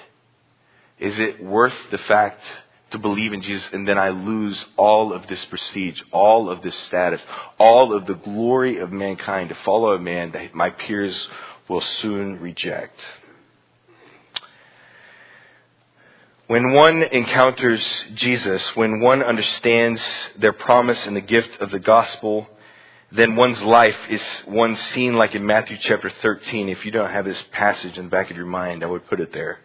Is 0.99 1.19
it 1.19 1.43
worth 1.43 1.75
the 1.91 1.99
fact 1.99 2.43
to 2.91 2.99
believe 2.99 3.33
in 3.33 3.43
Jesus 3.43 3.69
and 3.73 3.87
then 3.87 3.97
I 3.97 4.11
lose 4.11 4.63
all 4.77 5.13
of 5.13 5.27
this 5.29 5.45
prestige, 5.45 6.01
all 6.11 6.51
of 6.51 6.63
this 6.63 6.77
status, 6.87 7.21
all 7.59 7.97
of 7.97 8.07
the 8.07 8.15
glory 8.15 8.79
of 8.79 8.91
mankind 8.91 9.51
to 9.51 9.55
follow 9.65 9.93
a 9.93 10.01
man 10.01 10.33
that 10.33 10.55
my 10.55 10.71
peers 10.71 11.29
will 11.69 11.81
soon 11.81 12.41
reject? 12.41 13.01
When 16.49 16.73
one 16.73 17.05
encounters 17.05 17.87
Jesus, 18.17 18.75
when 18.75 18.99
one 18.99 19.23
understands 19.23 20.03
their 20.41 20.53
promise 20.53 21.07
and 21.07 21.15
the 21.15 21.21
gift 21.21 21.61
of 21.61 21.71
the 21.71 21.79
gospel, 21.79 22.49
then 23.13 23.35
one's 23.35 23.61
life 23.63 23.97
is 24.09 24.23
one 24.47 24.77
seen 24.95 25.15
like 25.15 25.35
in 25.35 25.45
Matthew 25.45 25.77
chapter 25.81 26.11
13. 26.23 26.69
If 26.69 26.85
you 26.85 26.93
don't 26.93 27.11
have 27.11 27.25
this 27.25 27.43
passage 27.51 27.99
in 27.99 28.05
the 28.05 28.11
back 28.11 28.31
of 28.31 28.37
your 28.37 28.47
mind, 28.47 28.85
I 28.85 28.87
would 28.87 29.09
put 29.09 29.21
it 29.21 29.33
there. 29.33 29.59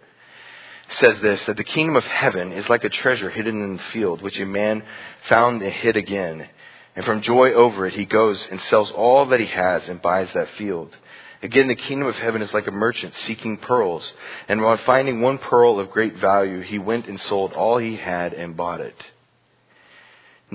It 0.89 0.95
says 0.99 1.19
this, 1.19 1.43
that 1.45 1.57
the 1.57 1.63
kingdom 1.63 1.95
of 1.95 2.03
heaven 2.03 2.51
is 2.51 2.67
like 2.69 2.83
a 2.83 2.89
treasure 2.89 3.29
hidden 3.29 3.61
in 3.63 3.77
the 3.77 3.83
field, 3.93 4.21
which 4.21 4.39
a 4.39 4.45
man 4.45 4.83
found 5.29 5.61
and 5.61 5.71
hid 5.71 5.95
again. 5.95 6.47
And 6.95 7.05
from 7.05 7.21
joy 7.21 7.53
over 7.53 7.85
it, 7.85 7.93
he 7.93 8.05
goes 8.05 8.43
and 8.49 8.59
sells 8.61 8.89
all 8.91 9.27
that 9.27 9.39
he 9.39 9.47
has 9.47 9.87
and 9.89 10.01
buys 10.01 10.29
that 10.33 10.49
field. 10.57 10.95
Again, 11.43 11.67
the 11.67 11.75
kingdom 11.75 12.07
of 12.07 12.15
heaven 12.15 12.41
is 12.41 12.53
like 12.53 12.65
a 12.65 12.71
merchant 12.71 13.13
seeking 13.27 13.57
pearls. 13.57 14.11
And 14.47 14.61
while 14.61 14.77
finding 14.77 15.21
one 15.21 15.37
pearl 15.37 15.79
of 15.79 15.91
great 15.91 16.15
value, 16.17 16.61
he 16.61 16.79
went 16.79 17.07
and 17.07 17.19
sold 17.21 17.53
all 17.53 17.77
he 17.77 17.95
had 17.95 18.33
and 18.33 18.57
bought 18.57 18.81
it. 18.81 18.95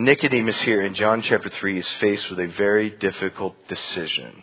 Nicodemus 0.05 0.59
here 0.63 0.81
in 0.81 0.95
John 0.95 1.21
chapter 1.21 1.51
3 1.51 1.79
is 1.79 1.89
faced 2.01 2.31
with 2.31 2.41
a 2.41 2.47
very 2.47 2.89
difficult 2.89 3.55
decision. 3.69 4.43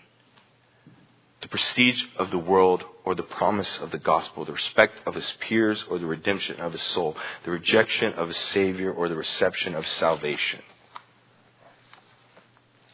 The 1.42 1.48
prestige 1.48 2.00
of 2.20 2.30
the 2.30 2.38
world 2.38 2.84
or 3.04 3.16
the 3.16 3.24
promise 3.24 3.80
of 3.82 3.90
the 3.90 3.98
gospel, 3.98 4.46
the 4.46 4.54
respect 4.54 5.00
of 5.08 5.16
his 5.16 5.28
peers 5.40 5.84
or 5.90 5.98
the 5.98 6.06
redemption 6.06 6.60
of 6.60 6.74
his 6.74 6.82
soul, 6.94 7.18
the 7.44 7.50
rejection 7.50 8.14
of 8.14 8.30
a 8.30 8.36
Savior 8.36 8.94
or 8.94 9.10
the 9.10 9.16
reception 9.16 9.74
of 9.74 9.88
salvation. 9.88 10.62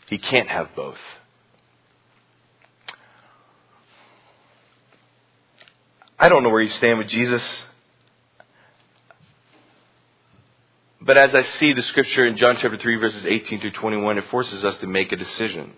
He 0.07 0.17
can't 0.17 0.47
have 0.47 0.69
both. 0.73 0.99
I 6.17 6.29
don't 6.29 6.43
know 6.43 6.49
where 6.49 6.61
you 6.61 6.71
stand 6.71 6.97
with 6.97 7.09
Jesus. 7.09 7.43
But 11.05 11.17
as 11.17 11.35
I 11.35 11.43
see 11.59 11.73
the 11.73 11.81
scripture 11.83 12.25
in 12.25 12.37
John 12.37 12.55
chapter 12.61 12.77
3 12.77 12.95
verses 12.95 13.25
18 13.25 13.59
through 13.59 13.71
21, 13.71 14.19
it 14.19 14.29
forces 14.29 14.63
us 14.63 14.77
to 14.77 14.87
make 14.87 15.11
a 15.11 15.17
decision. 15.17 15.73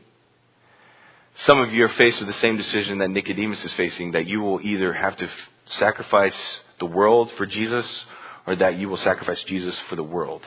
Some 1.46 1.60
of 1.60 1.74
you 1.74 1.84
are 1.86 1.90
faced 1.90 2.20
with 2.20 2.28
the 2.28 2.40
same 2.40 2.58
decision 2.58 3.00
that 3.00 3.10
Nicodemus 3.10 3.64
is 3.66 3.74
facing, 3.74 4.12
that 4.12 4.28
you 4.28 4.42
will 4.42 4.62
either 4.62 4.94
have 4.94 5.18
to 5.18 5.28
sacrifice 5.66 6.38
the 6.80 6.86
world 6.86 7.32
for 7.38 7.48
Jesus 7.48 8.06
or 8.46 8.56
that 8.56 8.78
you 8.78 8.88
will 8.88 8.98
sacrifice 8.98 9.42
Jesus 9.44 9.76
for 9.90 9.96
the 9.96 10.04
world. 10.04 10.44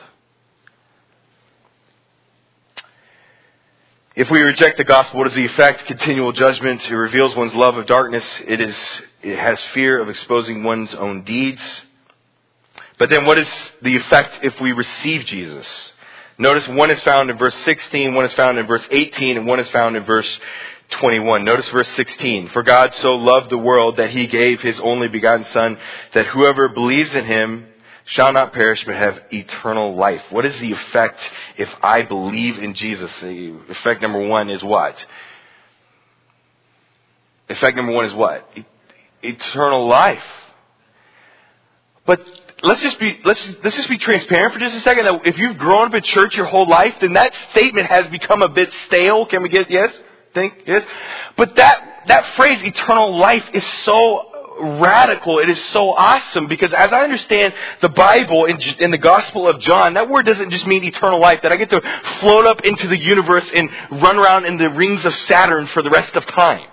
If 4.14 4.30
we 4.30 4.40
reject 4.40 4.78
the 4.78 4.84
gospel, 4.84 5.18
what 5.18 5.28
is 5.28 5.34
the 5.34 5.44
effect? 5.44 5.86
Continual 5.86 6.30
judgment. 6.30 6.82
It 6.88 6.94
reveals 6.94 7.34
one's 7.34 7.54
love 7.54 7.76
of 7.76 7.86
darkness. 7.86 8.24
It 8.46 8.60
is, 8.60 8.76
it 9.22 9.38
has 9.38 9.60
fear 9.74 10.00
of 10.00 10.08
exposing 10.08 10.62
one's 10.62 10.94
own 10.94 11.24
deeds. 11.24 11.62
But 12.98 13.10
then 13.10 13.24
what 13.24 13.38
is 13.38 13.48
the 13.82 13.96
effect 13.96 14.44
if 14.44 14.60
we 14.60 14.72
receive 14.72 15.24
Jesus? 15.26 15.66
Notice 16.36 16.66
one 16.68 16.90
is 16.90 17.00
found 17.02 17.30
in 17.30 17.38
verse 17.38 17.54
16, 17.64 18.14
one 18.14 18.24
is 18.24 18.32
found 18.34 18.58
in 18.58 18.66
verse 18.66 18.84
18, 18.90 19.38
and 19.38 19.46
one 19.46 19.60
is 19.60 19.68
found 19.70 19.96
in 19.96 20.04
verse 20.04 20.28
21. 20.90 21.44
Notice 21.44 21.68
verse 21.68 21.88
16. 21.96 22.50
For 22.50 22.62
God 22.62 22.94
so 22.96 23.14
loved 23.14 23.50
the 23.50 23.58
world 23.58 23.96
that 23.96 24.10
he 24.10 24.26
gave 24.26 24.60
his 24.60 24.78
only 24.80 25.08
begotten 25.08 25.46
Son, 25.52 25.78
that 26.14 26.26
whoever 26.26 26.68
believes 26.68 27.14
in 27.14 27.24
him 27.24 27.66
shall 28.06 28.32
not 28.32 28.52
perish 28.52 28.82
but 28.84 28.94
have 28.94 29.20
eternal 29.30 29.96
life. 29.96 30.22
What 30.30 30.46
is 30.46 30.58
the 30.60 30.72
effect 30.72 31.20
if 31.56 31.68
I 31.82 32.02
believe 32.02 32.58
in 32.58 32.74
Jesus? 32.74 33.10
The 33.20 33.58
effect 33.68 34.00
number 34.00 34.26
one 34.26 34.48
is 34.48 34.62
what? 34.62 35.04
Effect 37.48 37.76
number 37.76 37.92
one 37.92 38.06
is 38.06 38.14
what? 38.14 38.48
Eternal 39.22 39.88
life. 39.88 40.22
But 42.06 42.24
let's 42.62 42.80
just 42.80 42.98
be 42.98 43.20
let's 43.24 43.46
let's 43.62 43.76
just 43.76 43.88
be 43.88 43.98
transparent 43.98 44.54
for 44.54 44.60
just 44.60 44.74
a 44.74 44.80
second. 44.80 45.04
That 45.04 45.26
if 45.26 45.38
you've 45.38 45.58
grown 45.58 45.88
up 45.88 45.94
in 45.94 46.02
church 46.02 46.36
your 46.36 46.46
whole 46.46 46.68
life, 46.68 46.94
then 47.00 47.12
that 47.14 47.32
statement 47.52 47.86
has 47.88 48.06
become 48.08 48.42
a 48.42 48.48
bit 48.48 48.70
stale. 48.86 49.26
Can 49.26 49.42
we 49.42 49.48
get 49.48 49.70
yes? 49.70 49.96
Think 50.34 50.54
yes? 50.66 50.84
But 51.36 51.56
that 51.56 52.04
that 52.08 52.34
phrase 52.36 52.62
eternal 52.62 53.18
life 53.18 53.44
is 53.52 53.64
so 53.84 54.24
radical. 54.60 55.38
It 55.38 55.48
is 55.48 55.62
so 55.72 55.94
awesome 55.94 56.48
because 56.48 56.72
as 56.72 56.92
I 56.92 57.02
understand 57.02 57.54
the 57.80 57.88
Bible 57.88 58.46
in, 58.46 58.60
in 58.80 58.90
the 58.90 58.98
Gospel 58.98 59.46
of 59.46 59.60
John, 59.60 59.94
that 59.94 60.08
word 60.08 60.26
doesn't 60.26 60.50
just 60.50 60.66
mean 60.66 60.82
eternal 60.84 61.20
life, 61.20 61.42
that 61.42 61.52
I 61.52 61.56
get 61.56 61.70
to 61.70 61.80
float 62.20 62.44
up 62.44 62.64
into 62.64 62.88
the 62.88 62.98
universe 62.98 63.48
and 63.54 63.70
run 64.02 64.16
around 64.16 64.46
in 64.46 64.56
the 64.56 64.68
rings 64.70 65.04
of 65.06 65.14
Saturn 65.14 65.68
for 65.68 65.82
the 65.82 65.90
rest 65.90 66.16
of 66.16 66.26
time. 66.26 66.68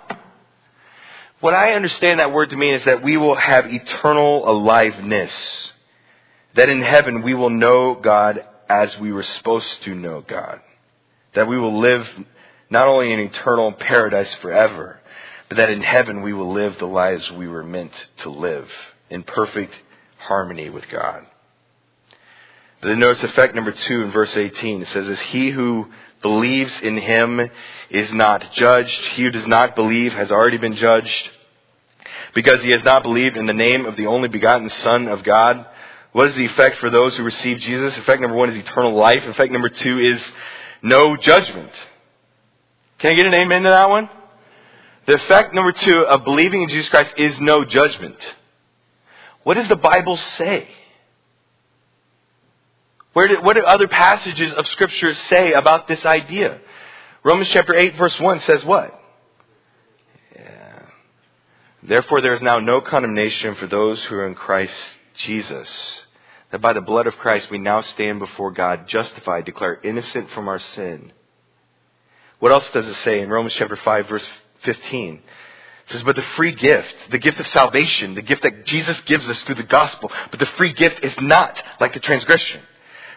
What 1.40 1.54
I 1.54 1.74
understand 1.74 2.18
that 2.18 2.32
word 2.32 2.50
to 2.50 2.56
mean 2.56 2.74
is 2.74 2.84
that 2.86 3.04
we 3.04 3.16
will 3.16 3.36
have 3.36 3.66
eternal 3.66 4.50
aliveness 4.50 5.32
that 6.56 6.68
in 6.68 6.82
heaven 6.82 7.22
we 7.22 7.34
will 7.34 7.50
know 7.50 7.94
God 7.94 8.44
as 8.68 8.98
we 8.98 9.12
were 9.12 9.22
supposed 9.22 9.82
to 9.84 9.94
know 9.94 10.22
God. 10.26 10.60
That 11.34 11.48
we 11.48 11.58
will 11.58 11.78
live 11.78 12.06
not 12.70 12.88
only 12.88 13.12
in 13.12 13.20
eternal 13.20 13.72
paradise 13.72 14.32
forever, 14.34 14.98
but 15.48 15.58
that 15.58 15.70
in 15.70 15.82
heaven 15.82 16.22
we 16.22 16.32
will 16.32 16.52
live 16.52 16.78
the 16.78 16.86
lives 16.86 17.30
we 17.30 17.46
were 17.46 17.62
meant 17.62 17.92
to 18.18 18.30
live 18.30 18.68
in 19.10 19.22
perfect 19.22 19.74
harmony 20.18 20.70
with 20.70 20.88
God. 20.90 21.26
But 22.80 22.88
then 22.88 22.98
notice 22.98 23.22
effect 23.22 23.54
number 23.54 23.72
two 23.72 24.02
in 24.02 24.10
verse 24.10 24.36
18. 24.36 24.82
It 24.82 24.88
says, 24.88 25.08
As 25.08 25.20
he 25.20 25.50
who 25.50 25.88
believes 26.22 26.72
in 26.82 26.96
him 26.96 27.50
is 27.90 28.12
not 28.12 28.52
judged, 28.52 29.00
he 29.14 29.22
who 29.22 29.30
does 29.30 29.46
not 29.46 29.76
believe 29.76 30.12
has 30.12 30.30
already 30.30 30.58
been 30.58 30.76
judged, 30.76 31.30
because 32.34 32.62
he 32.62 32.70
has 32.72 32.84
not 32.84 33.02
believed 33.02 33.36
in 33.36 33.46
the 33.46 33.52
name 33.52 33.86
of 33.86 33.96
the 33.96 34.06
only 34.06 34.28
begotten 34.28 34.68
Son 34.68 35.08
of 35.08 35.22
God. 35.22 35.66
What 36.16 36.28
is 36.28 36.34
the 36.34 36.46
effect 36.46 36.78
for 36.78 36.88
those 36.88 37.14
who 37.14 37.22
receive 37.22 37.58
Jesus? 37.58 37.94
Effect 37.98 38.22
number 38.22 38.34
one 38.34 38.48
is 38.48 38.56
eternal 38.56 38.96
life. 38.96 39.22
Effect 39.22 39.52
number 39.52 39.68
two 39.68 39.98
is 39.98 40.18
no 40.80 41.14
judgment. 41.14 41.70
Can 43.00 43.10
I 43.10 43.14
get 43.16 43.26
an 43.26 43.34
amen 43.34 43.64
to 43.64 43.68
that 43.68 43.90
one? 43.90 44.08
The 45.06 45.16
effect 45.16 45.52
number 45.52 45.72
two 45.72 46.06
of 46.06 46.24
believing 46.24 46.62
in 46.62 46.70
Jesus 46.70 46.88
Christ 46.88 47.10
is 47.18 47.38
no 47.38 47.66
judgment. 47.66 48.16
What 49.42 49.58
does 49.58 49.68
the 49.68 49.76
Bible 49.76 50.16
say? 50.38 50.66
Where 53.12 53.28
did, 53.28 53.44
what 53.44 53.56
do 53.56 53.64
other 53.64 53.86
passages 53.86 54.54
of 54.54 54.66
Scripture 54.68 55.12
say 55.28 55.52
about 55.52 55.86
this 55.86 56.02
idea? 56.06 56.60
Romans 57.24 57.50
chapter 57.50 57.74
8 57.74 57.94
verse 57.98 58.18
1 58.18 58.40
says 58.40 58.64
what? 58.64 58.98
Therefore, 61.82 62.22
there 62.22 62.32
is 62.32 62.40
now 62.40 62.58
no 62.58 62.80
condemnation 62.80 63.54
for 63.56 63.66
those 63.66 64.02
who 64.04 64.14
are 64.14 64.26
in 64.26 64.34
Christ 64.34 64.72
Jesus. 65.18 65.68
That 66.52 66.60
by 66.60 66.72
the 66.72 66.80
blood 66.80 67.06
of 67.06 67.16
Christ 67.18 67.50
we 67.50 67.58
now 67.58 67.80
stand 67.80 68.18
before 68.18 68.52
God 68.52 68.88
justified, 68.88 69.44
declared 69.44 69.84
innocent 69.84 70.30
from 70.30 70.48
our 70.48 70.60
sin. 70.60 71.12
What 72.38 72.52
else 72.52 72.68
does 72.72 72.86
it 72.86 72.96
say 73.04 73.20
in 73.20 73.28
Romans 73.28 73.54
chapter 73.54 73.76
5 73.76 74.08
verse 74.08 74.26
15? 74.62 75.14
It 75.14 75.92
says, 75.92 76.02
but 76.02 76.16
the 76.16 76.22
free 76.22 76.52
gift, 76.52 76.94
the 77.10 77.18
gift 77.18 77.38
of 77.38 77.46
salvation, 77.48 78.14
the 78.14 78.22
gift 78.22 78.42
that 78.42 78.66
Jesus 78.66 78.96
gives 79.06 79.24
us 79.26 79.40
through 79.42 79.54
the 79.54 79.62
gospel, 79.62 80.10
but 80.30 80.40
the 80.40 80.46
free 80.46 80.72
gift 80.72 81.04
is 81.04 81.14
not 81.20 81.62
like 81.80 81.94
the 81.94 82.00
transgression. 82.00 82.60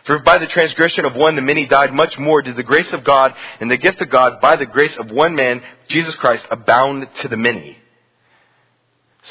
For 0.06 0.20
by 0.20 0.38
the 0.38 0.48
transgression 0.48 1.06
of 1.06 1.16
one 1.16 1.36
the 1.36 1.42
many 1.42 1.66
died, 1.66 1.94
much 1.94 2.18
more 2.18 2.42
did 2.42 2.56
the 2.56 2.64
grace 2.64 2.92
of 2.94 3.04
God 3.04 3.34
and 3.60 3.70
the 3.70 3.78
gift 3.78 4.02
of 4.02 4.10
God 4.10 4.40
by 4.40 4.56
the 4.56 4.66
grace 4.66 4.96
of 4.98 5.12
one 5.12 5.36
man, 5.36 5.62
Jesus 5.88 6.16
Christ, 6.16 6.46
abound 6.50 7.08
to 7.22 7.28
the 7.28 7.38
many. 7.38 7.78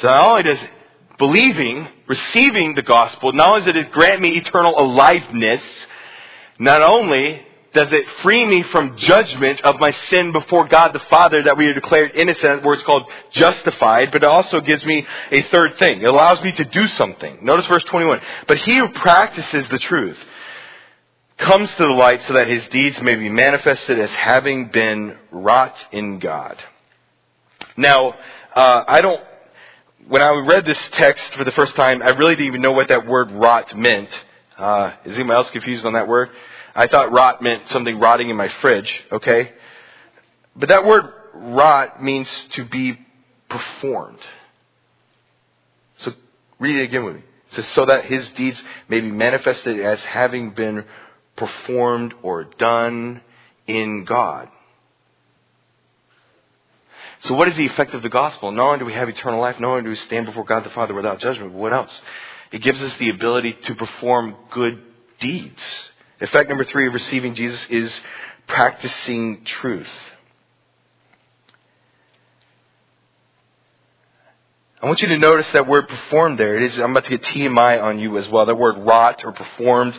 So 0.00 0.08
not 0.08 0.26
only 0.26 0.42
does 0.42 0.58
believing, 1.18 1.88
receiving 2.06 2.74
the 2.74 2.82
gospel, 2.82 3.32
not 3.32 3.48
only 3.48 3.72
does 3.72 3.84
it 3.84 3.92
grant 3.92 4.20
me 4.20 4.36
eternal 4.36 4.78
aliveness, 4.78 5.62
not 6.58 6.82
only 6.82 7.44
does 7.74 7.92
it 7.92 8.04
free 8.22 8.46
me 8.46 8.62
from 8.64 8.96
judgment 8.96 9.60
of 9.60 9.78
my 9.78 9.94
sin 10.08 10.32
before 10.32 10.66
God 10.68 10.92
the 10.92 11.00
Father 11.00 11.42
that 11.42 11.56
we 11.56 11.66
are 11.66 11.74
declared 11.74 12.12
innocent, 12.14 12.64
where 12.64 12.74
it's 12.74 12.82
called 12.82 13.04
justified, 13.32 14.10
but 14.10 14.22
it 14.22 14.28
also 14.28 14.60
gives 14.60 14.84
me 14.84 15.06
a 15.30 15.42
third 15.42 15.76
thing. 15.78 16.00
It 16.00 16.06
allows 16.06 16.42
me 16.42 16.52
to 16.52 16.64
do 16.64 16.86
something. 16.88 17.38
Notice 17.42 17.66
verse 17.66 17.84
21. 17.84 18.20
But 18.46 18.58
he 18.60 18.78
who 18.78 18.88
practices 18.88 19.68
the 19.68 19.78
truth 19.78 20.16
comes 21.36 21.68
to 21.70 21.84
the 21.84 21.90
light 21.90 22.22
so 22.24 22.34
that 22.34 22.48
his 22.48 22.64
deeds 22.68 23.00
may 23.02 23.14
be 23.14 23.28
manifested 23.28 24.00
as 24.00 24.10
having 24.10 24.70
been 24.70 25.16
wrought 25.30 25.76
in 25.92 26.18
God. 26.18 26.56
Now, 27.76 28.14
uh, 28.56 28.84
I 28.88 29.00
don't 29.00 29.22
when 30.08 30.22
I 30.22 30.30
read 30.30 30.64
this 30.64 30.78
text 30.92 31.34
for 31.34 31.44
the 31.44 31.52
first 31.52 31.76
time, 31.76 32.02
I 32.02 32.08
really 32.10 32.34
didn't 32.34 32.48
even 32.48 32.62
know 32.62 32.72
what 32.72 32.88
that 32.88 33.06
word 33.06 33.30
rot 33.30 33.76
meant. 33.76 34.08
Uh, 34.56 34.92
is 35.04 35.16
anyone 35.16 35.36
else 35.36 35.50
confused 35.50 35.84
on 35.84 35.92
that 35.92 36.08
word? 36.08 36.30
I 36.74 36.86
thought 36.86 37.12
rot 37.12 37.42
meant 37.42 37.68
something 37.68 38.00
rotting 38.00 38.30
in 38.30 38.36
my 38.36 38.48
fridge, 38.60 38.90
okay? 39.12 39.52
But 40.56 40.70
that 40.70 40.86
word 40.86 41.12
rot 41.34 42.02
means 42.02 42.28
to 42.52 42.64
be 42.64 42.98
performed. 43.50 44.18
So 45.98 46.12
read 46.58 46.76
it 46.76 46.84
again 46.84 47.04
with 47.04 47.16
me. 47.16 47.22
It 47.50 47.56
says, 47.56 47.66
so 47.74 47.84
that 47.86 48.06
his 48.06 48.26
deeds 48.30 48.62
may 48.88 49.00
be 49.00 49.10
manifested 49.10 49.78
as 49.80 50.00
having 50.04 50.50
been 50.50 50.84
performed 51.36 52.14
or 52.22 52.44
done 52.44 53.20
in 53.66 54.04
God. 54.04 54.48
So 57.24 57.34
what 57.34 57.48
is 57.48 57.56
the 57.56 57.66
effect 57.66 57.94
of 57.94 58.02
the 58.02 58.08
gospel? 58.08 58.52
Not 58.52 58.66
only 58.66 58.78
do 58.78 58.84
we 58.84 58.94
have 58.94 59.08
eternal 59.08 59.40
life, 59.40 59.58
not 59.58 59.70
only 59.70 59.82
do 59.82 59.88
we 59.88 59.96
stand 59.96 60.26
before 60.26 60.44
God 60.44 60.64
the 60.64 60.70
Father 60.70 60.94
without 60.94 61.20
judgment, 61.20 61.52
but 61.52 61.58
what 61.58 61.72
else? 61.72 61.90
It 62.52 62.62
gives 62.62 62.80
us 62.80 62.92
the 62.98 63.10
ability 63.10 63.56
to 63.64 63.74
perform 63.74 64.36
good 64.52 64.82
deeds. 65.18 65.60
Effect 66.20 66.48
number 66.48 66.64
three 66.64 66.86
of 66.86 66.94
receiving 66.94 67.34
Jesus 67.34 67.60
is 67.70 67.92
practicing 68.46 69.44
truth. 69.44 69.86
I 74.80 74.86
want 74.86 75.02
you 75.02 75.08
to 75.08 75.18
notice 75.18 75.50
that 75.52 75.66
word 75.66 75.88
performed 75.88 76.38
there. 76.38 76.56
It 76.56 76.62
is, 76.62 76.78
I'm 76.78 76.92
about 76.92 77.04
to 77.04 77.10
get 77.10 77.22
TMI 77.22 77.82
on 77.82 77.98
you 77.98 78.16
as 78.16 78.28
well. 78.28 78.46
That 78.46 78.54
word 78.54 78.78
wrought 78.78 79.24
or 79.24 79.32
performed 79.32 79.98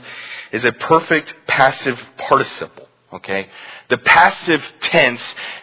is 0.53 0.63
a 0.63 0.71
perfect 0.71 1.33
passive 1.47 1.99
participle. 2.17 2.88
Okay? 3.11 3.47
The 3.89 3.97
passive 3.97 4.63
tense 4.81 5.21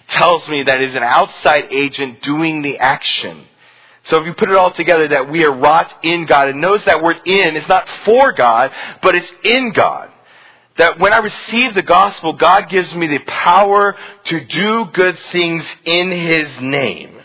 tells 0.09 0.46
me 0.48 0.64
that 0.64 0.82
is 0.82 0.94
an 0.94 1.02
outside 1.02 1.68
agent 1.70 2.22
doing 2.22 2.62
the 2.62 2.78
action. 2.78 3.46
So 4.04 4.18
if 4.18 4.26
you 4.26 4.35
put 4.35 4.48
it 4.48 4.56
all 4.56 4.72
together 4.72 5.09
that 5.09 5.30
we 5.30 5.44
are 5.44 5.52
wrought 5.52 6.04
in 6.04 6.26
God, 6.26 6.48
and 6.48 6.61
notice 6.61 6.85
that 6.87 7.02
word 7.02 7.20
in 7.24 7.56
is 7.56 7.68
not 7.68 7.88
for 8.04 8.32
God, 8.32 8.70
but 9.02 9.14
it's 9.14 9.30
in 9.42 9.72
God. 9.72 10.11
That 10.78 10.98
when 10.98 11.12
I 11.12 11.18
receive 11.18 11.74
the 11.74 11.82
gospel, 11.82 12.35
God 12.35 12.68
gives 12.68 12.94
me 12.94 13.06
the 13.06 13.18
power 13.20 13.96
to 14.24 14.44
do 14.44 14.87
good 14.92 15.18
things 15.32 15.64
in 15.85 16.11
His 16.11 16.48
name. 16.61 17.16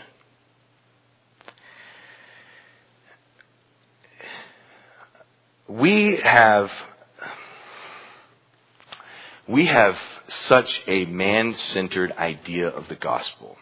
We 5.68 6.16
have 6.16 6.70
we 9.52 9.66
have 9.66 9.96
such 10.48 10.82
a 10.86 11.04
man 11.04 11.54
centered 11.72 12.12
idea 12.12 12.68
of 12.68 12.88
the 12.88 12.96
gospel 12.96 13.56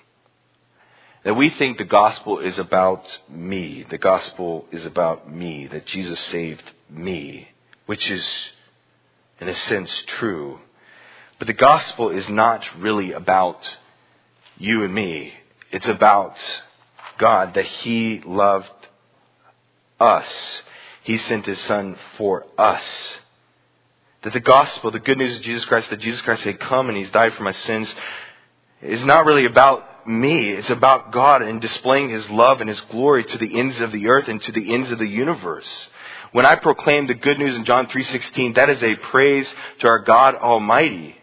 that 1.24 1.34
we 1.34 1.50
think 1.50 1.76
the 1.76 1.84
gospel 1.84 2.38
is 2.38 2.58
about 2.58 3.04
me. 3.28 3.84
The 3.90 3.98
gospel 3.98 4.66
is 4.72 4.86
about 4.86 5.30
me, 5.30 5.66
that 5.66 5.86
Jesus 5.86 6.18
saved 6.30 6.62
me, 6.88 7.48
which 7.86 8.10
is, 8.10 8.26
in 9.38 9.48
a 9.48 9.54
sense, 9.54 9.90
true. 10.18 10.60
But 11.38 11.46
the 11.46 11.52
gospel 11.52 12.10
is 12.10 12.26
not 12.28 12.64
really 12.78 13.12
about 13.12 13.58
you 14.56 14.84
and 14.84 14.94
me. 14.94 15.34
It's 15.70 15.88
about 15.88 16.36
God, 17.18 17.54
that 17.54 17.66
He 17.66 18.22
loved 18.24 18.70
us. 19.98 20.26
He 21.02 21.18
sent 21.18 21.44
His 21.44 21.60
Son 21.60 21.96
for 22.16 22.46
us. 22.56 22.84
That 24.22 24.34
the 24.34 24.40
gospel, 24.40 24.90
the 24.90 24.98
good 24.98 25.18
news 25.18 25.36
of 25.36 25.42
Jesus 25.42 25.64
Christ, 25.64 25.88
that 25.90 26.00
Jesus 26.00 26.20
Christ 26.20 26.42
had 26.42 26.60
come 26.60 26.88
and 26.88 26.98
He's 26.98 27.10
died 27.10 27.34
for 27.34 27.42
my 27.42 27.52
sins, 27.52 27.92
is 28.82 29.02
not 29.04 29.24
really 29.24 29.46
about 29.46 30.06
me. 30.06 30.50
It's 30.50 30.70
about 30.70 31.12
God 31.12 31.42
and 31.42 31.60
displaying 31.60 32.10
His 32.10 32.28
love 32.28 32.60
and 32.60 32.68
His 32.68 32.80
glory 32.90 33.24
to 33.24 33.38
the 33.38 33.58
ends 33.58 33.80
of 33.80 33.92
the 33.92 34.08
earth 34.08 34.28
and 34.28 34.42
to 34.42 34.52
the 34.52 34.74
ends 34.74 34.90
of 34.90 34.98
the 34.98 35.08
universe. 35.08 35.68
When 36.32 36.46
I 36.46 36.56
proclaim 36.56 37.06
the 37.06 37.14
good 37.14 37.38
news 37.38 37.56
in 37.56 37.64
John 37.64 37.86
3.16, 37.86 38.54
that 38.56 38.70
is 38.70 38.82
a 38.82 38.94
praise 39.10 39.52
to 39.80 39.88
our 39.88 40.00
God 40.00 40.34
Almighty. 40.36 41.16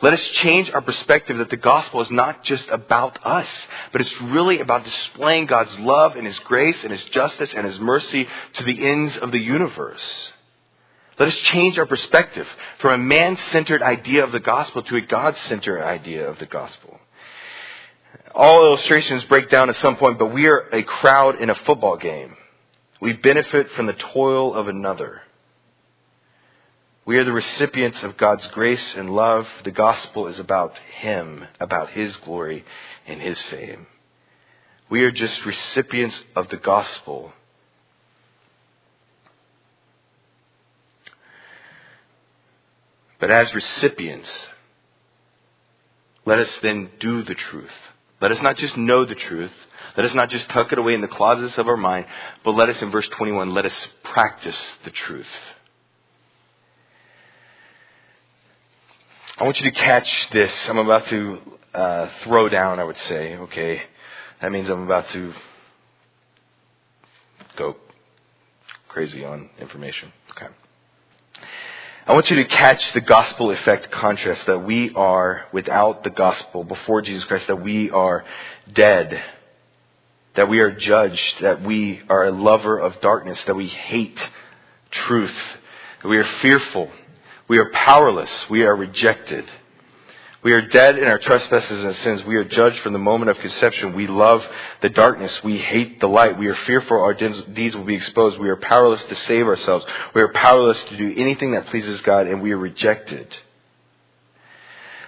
Let 0.00 0.12
us 0.12 0.24
change 0.34 0.70
our 0.70 0.80
perspective 0.80 1.38
that 1.38 1.50
the 1.50 1.56
gospel 1.56 2.00
is 2.02 2.10
not 2.10 2.44
just 2.44 2.68
about 2.68 3.18
us, 3.26 3.48
but 3.90 4.00
it's 4.00 4.20
really 4.22 4.60
about 4.60 4.84
displaying 4.84 5.46
God's 5.46 5.76
love 5.80 6.14
and 6.14 6.24
His 6.24 6.38
grace 6.40 6.84
and 6.84 6.92
His 6.92 7.02
justice 7.06 7.50
and 7.56 7.66
His 7.66 7.80
mercy 7.80 8.28
to 8.54 8.64
the 8.64 8.86
ends 8.86 9.16
of 9.16 9.32
the 9.32 9.40
universe. 9.40 10.30
Let 11.18 11.28
us 11.28 11.38
change 11.38 11.78
our 11.78 11.86
perspective 11.86 12.46
from 12.78 12.92
a 12.92 13.04
man 13.04 13.36
centered 13.50 13.82
idea 13.82 14.22
of 14.22 14.30
the 14.30 14.40
gospel 14.40 14.82
to 14.82 14.96
a 14.96 15.00
God 15.00 15.36
centered 15.46 15.82
idea 15.82 16.28
of 16.28 16.38
the 16.38 16.46
gospel. 16.46 17.00
All 18.34 18.66
illustrations 18.66 19.24
break 19.24 19.50
down 19.50 19.68
at 19.68 19.76
some 19.76 19.96
point, 19.96 20.18
but 20.18 20.32
we 20.32 20.46
are 20.46 20.68
a 20.72 20.82
crowd 20.84 21.40
in 21.40 21.50
a 21.50 21.54
football 21.54 21.96
game. 21.96 22.36
We 23.00 23.14
benefit 23.14 23.72
from 23.72 23.86
the 23.86 23.94
toil 23.94 24.54
of 24.54 24.68
another. 24.68 25.22
We 27.04 27.16
are 27.16 27.24
the 27.24 27.32
recipients 27.32 28.02
of 28.02 28.16
God's 28.16 28.46
grace 28.48 28.94
and 28.94 29.10
love. 29.10 29.48
The 29.64 29.70
gospel 29.70 30.28
is 30.28 30.38
about 30.38 30.76
Him, 31.00 31.46
about 31.58 31.90
His 31.90 32.14
glory 32.16 32.64
and 33.06 33.20
His 33.20 33.40
fame. 33.42 33.86
We 34.90 35.02
are 35.02 35.10
just 35.10 35.44
recipients 35.44 36.20
of 36.36 36.48
the 36.48 36.58
gospel 36.58 37.32
But 43.20 43.30
as 43.30 43.52
recipients, 43.52 44.30
let 46.24 46.38
us 46.38 46.50
then 46.62 46.90
do 47.00 47.22
the 47.22 47.34
truth. 47.34 47.70
Let 48.20 48.32
us 48.32 48.42
not 48.42 48.56
just 48.56 48.76
know 48.76 49.04
the 49.04 49.14
truth. 49.14 49.52
Let 49.96 50.06
us 50.06 50.14
not 50.14 50.30
just 50.30 50.48
tuck 50.50 50.72
it 50.72 50.78
away 50.78 50.94
in 50.94 51.00
the 51.00 51.08
closets 51.08 51.56
of 51.58 51.68
our 51.68 51.76
mind, 51.76 52.06
but 52.44 52.52
let 52.52 52.68
us, 52.68 52.80
in 52.82 52.90
verse 52.90 53.08
21, 53.08 53.54
let 53.54 53.64
us 53.64 53.88
practice 54.04 54.56
the 54.84 54.90
truth. 54.90 55.26
I 59.38 59.44
want 59.44 59.60
you 59.60 59.70
to 59.70 59.76
catch 59.76 60.30
this. 60.32 60.52
I'm 60.68 60.78
about 60.78 61.06
to 61.08 61.38
uh, 61.72 62.08
throw 62.24 62.48
down, 62.48 62.80
I 62.80 62.84
would 62.84 62.98
say, 62.98 63.36
okay? 63.36 63.82
That 64.42 64.50
means 64.50 64.68
I'm 64.68 64.82
about 64.82 65.08
to 65.10 65.32
go 67.56 67.76
crazy 68.88 69.24
on 69.24 69.50
information. 69.60 70.12
Okay. 70.32 70.52
I 72.08 72.14
want 72.14 72.30
you 72.30 72.36
to 72.36 72.46
catch 72.46 72.94
the 72.94 73.02
gospel 73.02 73.50
effect 73.50 73.90
contrast 73.90 74.46
that 74.46 74.60
we 74.60 74.94
are 74.94 75.44
without 75.52 76.04
the 76.04 76.08
gospel 76.08 76.64
before 76.64 77.02
Jesus 77.02 77.22
Christ, 77.24 77.48
that 77.48 77.60
we 77.60 77.90
are 77.90 78.24
dead, 78.72 79.22
that 80.34 80.48
we 80.48 80.60
are 80.60 80.70
judged, 80.70 81.42
that 81.42 81.60
we 81.60 82.00
are 82.08 82.24
a 82.24 82.30
lover 82.30 82.78
of 82.78 82.98
darkness, 83.02 83.38
that 83.44 83.54
we 83.54 83.66
hate 83.66 84.18
truth, 84.90 85.36
that 86.02 86.08
we 86.08 86.16
are 86.16 86.24
fearful, 86.40 86.90
we 87.46 87.58
are 87.58 87.68
powerless, 87.72 88.30
we 88.48 88.62
are 88.62 88.74
rejected. 88.74 89.44
We 90.42 90.52
are 90.52 90.62
dead 90.62 90.98
in 90.98 91.08
our 91.08 91.18
trespasses 91.18 91.82
and 91.82 91.96
sins. 91.96 92.24
We 92.24 92.36
are 92.36 92.44
judged 92.44 92.80
from 92.80 92.92
the 92.92 92.98
moment 92.98 93.30
of 93.30 93.38
conception. 93.38 93.96
We 93.96 94.06
love 94.06 94.46
the 94.82 94.88
darkness. 94.88 95.36
We 95.42 95.58
hate 95.58 96.00
the 96.00 96.06
light. 96.06 96.38
We 96.38 96.46
are 96.46 96.54
fearful 96.54 97.00
our 97.00 97.14
deeds 97.14 97.74
will 97.74 97.84
be 97.84 97.96
exposed. 97.96 98.38
We 98.38 98.48
are 98.48 98.56
powerless 98.56 99.02
to 99.02 99.14
save 99.16 99.48
ourselves. 99.48 99.84
We 100.14 100.22
are 100.22 100.32
powerless 100.32 100.82
to 100.84 100.96
do 100.96 101.12
anything 101.16 101.52
that 101.52 101.66
pleases 101.66 102.00
God, 102.02 102.28
and 102.28 102.40
we 102.40 102.52
are 102.52 102.58
rejected. 102.58 103.26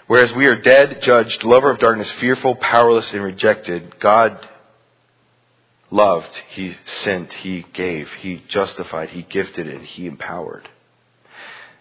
Whereas 0.08 0.32
we 0.32 0.46
are 0.46 0.60
dead, 0.60 1.00
judged, 1.02 1.44
lover 1.44 1.70
of 1.70 1.78
darkness, 1.78 2.10
fearful, 2.18 2.56
powerless, 2.56 3.12
and 3.12 3.22
rejected, 3.22 4.00
God 4.00 4.36
loved, 5.92 6.36
He 6.48 6.76
sent, 7.04 7.32
He 7.32 7.64
gave, 7.72 8.08
He 8.18 8.42
justified, 8.48 9.10
He 9.10 9.22
gifted 9.22 9.68
and 9.68 9.84
He 9.84 10.06
empowered. 10.06 10.68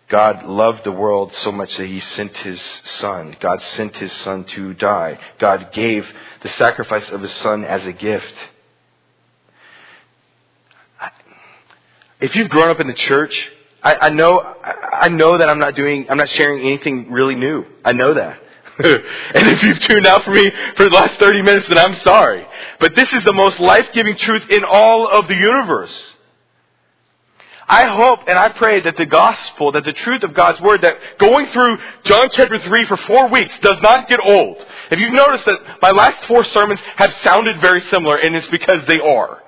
God 0.09 0.43
loved 0.45 0.83
the 0.83 0.91
world 0.91 1.33
so 1.43 1.51
much 1.51 1.77
that 1.77 1.85
He 1.85 1.99
sent 1.99 2.35
His 2.37 2.59
Son. 2.99 3.35
God 3.39 3.61
sent 3.61 3.95
His 3.97 4.11
Son 4.11 4.43
to 4.43 4.73
die. 4.73 5.19
God 5.37 5.71
gave 5.71 6.05
the 6.41 6.49
sacrifice 6.49 7.07
of 7.09 7.21
His 7.21 7.33
Son 7.35 7.63
as 7.63 7.85
a 7.85 7.93
gift. 7.93 8.33
If 12.19 12.35
you've 12.35 12.49
grown 12.49 12.69
up 12.69 12.79
in 12.79 12.87
the 12.87 12.93
church, 12.93 13.33
I, 13.81 13.95
I 13.95 14.09
know, 14.09 14.41
I 14.41 15.07
know 15.09 15.37
that 15.37 15.47
I'm 15.49 15.59
not 15.59 15.75
doing, 15.75 16.07
I'm 16.09 16.17
not 16.17 16.29
sharing 16.31 16.65
anything 16.65 17.11
really 17.11 17.35
new. 17.35 17.63
I 17.85 17.93
know 17.93 18.13
that. 18.13 18.41
and 18.79 19.47
if 19.47 19.63
you've 19.63 19.79
tuned 19.79 20.07
out 20.07 20.23
for 20.23 20.31
me 20.31 20.51
for 20.75 20.83
the 20.83 20.95
last 20.95 21.19
30 21.19 21.41
minutes, 21.43 21.67
then 21.69 21.77
I'm 21.77 21.95
sorry. 21.99 22.45
But 22.79 22.95
this 22.95 23.11
is 23.13 23.23
the 23.23 23.33
most 23.33 23.59
life-giving 23.59 24.17
truth 24.17 24.49
in 24.49 24.63
all 24.65 25.07
of 25.07 25.27
the 25.27 25.35
universe. 25.35 25.93
I 27.69 27.85
hope 27.85 28.21
and 28.27 28.37
I 28.37 28.49
pray 28.49 28.81
that 28.81 28.97
the 28.97 29.05
gospel, 29.05 29.71
that 29.73 29.85
the 29.85 29.93
truth 29.93 30.23
of 30.23 30.33
God's 30.33 30.59
word, 30.59 30.81
that 30.81 30.97
going 31.19 31.45
through 31.47 31.77
John 32.03 32.29
chapter 32.31 32.57
3 32.57 32.85
for 32.87 32.97
four 32.97 33.29
weeks 33.29 33.53
does 33.61 33.79
not 33.83 34.09
get 34.09 34.19
old. 34.19 34.57
If 34.89 34.99
you've 34.99 35.13
noticed 35.13 35.45
that 35.45 35.59
my 35.79 35.91
last 35.91 36.25
four 36.25 36.43
sermons 36.45 36.79
have 36.95 37.13
sounded 37.23 37.61
very 37.61 37.81
similar, 37.91 38.17
and 38.17 38.35
it's 38.35 38.47
because 38.47 38.83
they 38.87 38.99
are. 38.99 39.43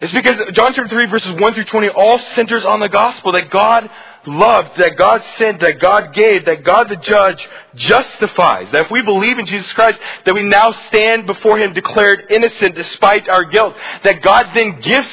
It's 0.00 0.12
because 0.12 0.38
John 0.54 0.74
chapter 0.74 0.88
3 0.88 1.06
verses 1.06 1.40
1 1.40 1.54
through 1.54 1.64
20 1.64 1.88
all 1.90 2.18
centers 2.34 2.64
on 2.64 2.80
the 2.80 2.88
gospel 2.88 3.30
that 3.32 3.48
God 3.50 3.88
loved, 4.26 4.76
that 4.78 4.96
God 4.96 5.22
sent, 5.38 5.60
that 5.60 5.78
God 5.78 6.12
gave, 6.14 6.46
that 6.46 6.64
God 6.64 6.88
the 6.88 6.96
judge 6.96 7.48
justifies. 7.76 8.70
That 8.72 8.86
if 8.86 8.90
we 8.90 9.02
believe 9.02 9.38
in 9.38 9.46
Jesus 9.46 9.72
Christ, 9.72 10.00
that 10.24 10.34
we 10.34 10.42
now 10.42 10.72
stand 10.88 11.26
before 11.26 11.58
Him 11.58 11.72
declared 11.74 12.26
innocent 12.28 12.74
despite 12.74 13.28
our 13.28 13.44
guilt. 13.44 13.74
That 14.02 14.20
God 14.22 14.50
then 14.54 14.80
gives 14.80 15.08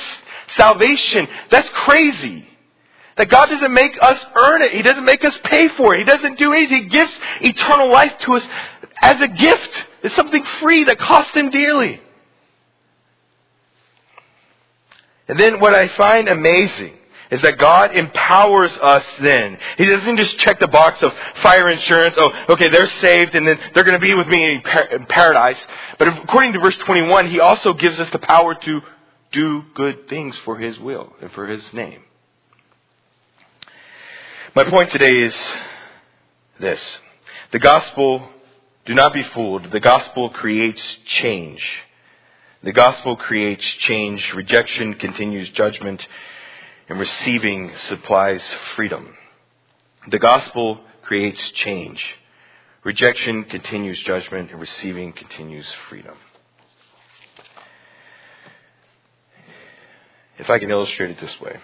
salvation. 0.58 1.28
That's 1.52 1.70
crazy. 1.74 2.48
That 3.18 3.30
God 3.30 3.46
doesn't 3.46 3.74
make 3.74 3.98
us 4.02 4.20
earn 4.36 4.62
it. 4.62 4.74
He 4.74 4.82
doesn't 4.82 5.06
make 5.06 5.24
us 5.24 5.36
pay 5.46 5.70
for 5.70 5.96
it. 5.96 6.00
He 6.00 6.04
doesn't 6.04 6.38
do 6.38 6.52
anything. 6.54 6.84
He 6.84 6.90
gives 6.90 7.12
eternal 7.42 7.90
life 7.92 8.14
to 8.22 8.36
us 8.36 8.44
as 9.02 9.22
a 9.22 9.28
gift. 9.28 9.84
It's 10.04 10.16
something 10.16 10.44
free 10.60 10.84
that 10.86 11.00
cost 11.00 11.36
Him 11.36 11.50
dearly. 11.50 12.02
And 15.28 15.40
then 15.40 15.60
what 15.60 15.74
I 15.74 15.88
find 15.90 16.28
amazing 16.28 16.94
is 17.32 17.42
that 17.42 17.58
God 17.58 17.96
empowers 17.96 18.72
us 18.78 19.04
then. 19.20 19.58
He 19.78 19.86
doesn't 19.86 20.18
just 20.18 20.38
check 20.40 20.60
the 20.60 20.68
box 20.68 21.02
of 21.02 21.12
fire 21.42 21.70
insurance. 21.70 22.16
Oh, 22.20 22.32
okay, 22.50 22.70
they're 22.70 22.90
saved 23.02 23.34
and 23.34 23.48
then 23.48 23.60
they're 23.74 23.84
going 23.84 24.00
to 24.00 24.06
be 24.06 24.14
with 24.14 24.28
me 24.28 24.44
in 24.44 24.62
paradise. 25.08 25.58
But 25.98 26.10
according 26.10 26.54
to 26.54 26.60
verse 26.60 26.76
21, 26.78 27.32
He 27.32 27.40
also 27.40 27.74
gives 27.74 28.00
us 28.00 28.10
the 28.12 28.20
power 28.20 28.54
to 28.54 28.82
do 29.36 29.64
good 29.76 30.08
things 30.08 30.36
for 30.46 30.58
His 30.58 30.80
will 30.80 31.14
and 31.22 31.30
for 31.34 31.46
His 31.46 31.62
name. 31.74 32.02
My 34.56 34.64
point 34.64 34.90
today 34.90 35.12
is 35.12 35.36
this. 36.60 36.80
The 37.52 37.60
gospel, 37.60 38.30
do 38.86 38.94
not 38.94 39.14
be 39.14 39.24
fooled. 39.24 39.72
The 39.72 39.82
gospel 39.82 40.30
creates 40.30 40.82
change. 41.06 41.62
The 42.64 42.72
gospel 42.72 43.18
creates 43.18 43.66
change. 43.80 44.34
Rejection 44.34 44.94
continues 44.94 45.50
judgment, 45.50 46.08
and 46.88 46.98
receiving 46.98 47.72
supplies 47.90 48.42
freedom. 48.76 49.14
The 50.10 50.20
gospel 50.20 50.80
creates 51.04 51.42
change. 51.52 52.02
Rejection 52.86 53.44
continues 53.44 54.02
judgment, 54.04 54.52
and 54.52 54.62
receiving 54.62 55.12
continues 55.12 55.68
freedom. 55.90 56.16
If 60.38 60.50
I 60.50 60.60
can 60.60 60.70
illustrate 60.70 61.12
it 61.12 61.20
this 61.22 61.40
way, 61.40 61.58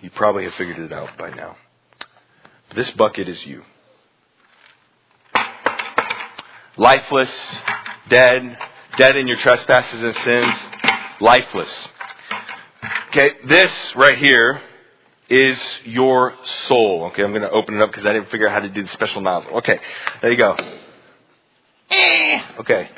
you 0.00 0.10
probably 0.10 0.44
have 0.44 0.54
figured 0.54 0.78
it 0.78 0.92
out 0.92 1.16
by 1.18 1.30
now. 1.30 1.56
This 2.74 2.90
bucket 2.92 3.28
is 3.28 3.44
you. 3.44 3.62
Lifeless, 6.76 7.30
dead, 8.10 8.58
dead 8.98 9.16
in 9.16 9.28
your 9.28 9.36
trespasses 9.38 10.02
and 10.02 10.14
sins, 10.24 10.54
lifeless. 11.20 11.68
Okay, 13.10 13.30
this 13.46 13.70
right 13.94 14.18
here 14.18 14.60
is 15.28 15.58
your 15.84 16.34
soul. 16.66 17.04
Okay, 17.12 17.22
I'm 17.22 17.30
going 17.30 17.42
to 17.42 17.50
open 17.50 17.74
it 17.74 17.80
up 17.80 17.90
because 17.90 18.04
I 18.04 18.12
didn't 18.12 18.30
figure 18.30 18.48
out 18.48 18.54
how 18.54 18.60
to 18.60 18.68
do 18.68 18.82
the 18.82 18.88
special 18.88 19.20
nozzle. 19.20 19.58
Okay, 19.58 19.78
there 20.20 20.32
you 20.32 20.36
go. 20.36 20.56
Eh. 21.90 22.42
Okay. 22.58 22.90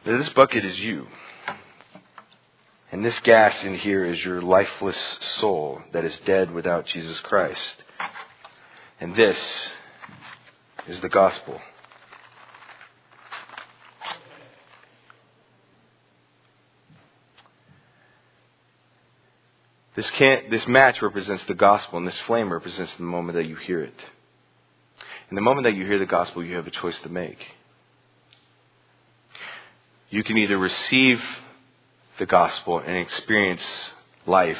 this 0.17 0.29
bucket 0.29 0.65
is 0.65 0.79
you. 0.79 1.07
And 2.91 3.05
this 3.05 3.17
gas 3.19 3.63
in 3.63 3.75
here 3.75 4.05
is 4.05 4.23
your 4.23 4.41
lifeless 4.41 4.97
soul 5.39 5.81
that 5.93 6.03
is 6.03 6.17
dead 6.25 6.51
without 6.51 6.85
Jesus 6.85 7.19
Christ. 7.21 7.75
And 8.99 9.15
this 9.15 9.39
is 10.87 10.99
the 10.99 11.09
gospel. 11.09 11.61
This, 19.95 20.09
can't, 20.11 20.49
this 20.49 20.67
match 20.67 21.01
represents 21.01 21.43
the 21.45 21.53
gospel, 21.53 21.97
and 21.97 22.07
this 22.07 22.17
flame 22.25 22.51
represents 22.51 22.93
the 22.95 23.03
moment 23.03 23.37
that 23.37 23.47
you 23.47 23.55
hear 23.55 23.83
it. 23.83 23.93
In 25.29 25.35
the 25.35 25.41
moment 25.41 25.65
that 25.65 25.75
you 25.75 25.85
hear 25.85 25.99
the 25.99 26.05
gospel, 26.05 26.43
you 26.43 26.55
have 26.55 26.67
a 26.67 26.71
choice 26.71 26.97
to 26.99 27.09
make. 27.09 27.39
You 30.11 30.23
can 30.23 30.37
either 30.37 30.57
receive 30.57 31.21
the 32.19 32.25
gospel 32.25 32.79
and 32.79 32.97
experience 32.97 33.63
life 34.27 34.59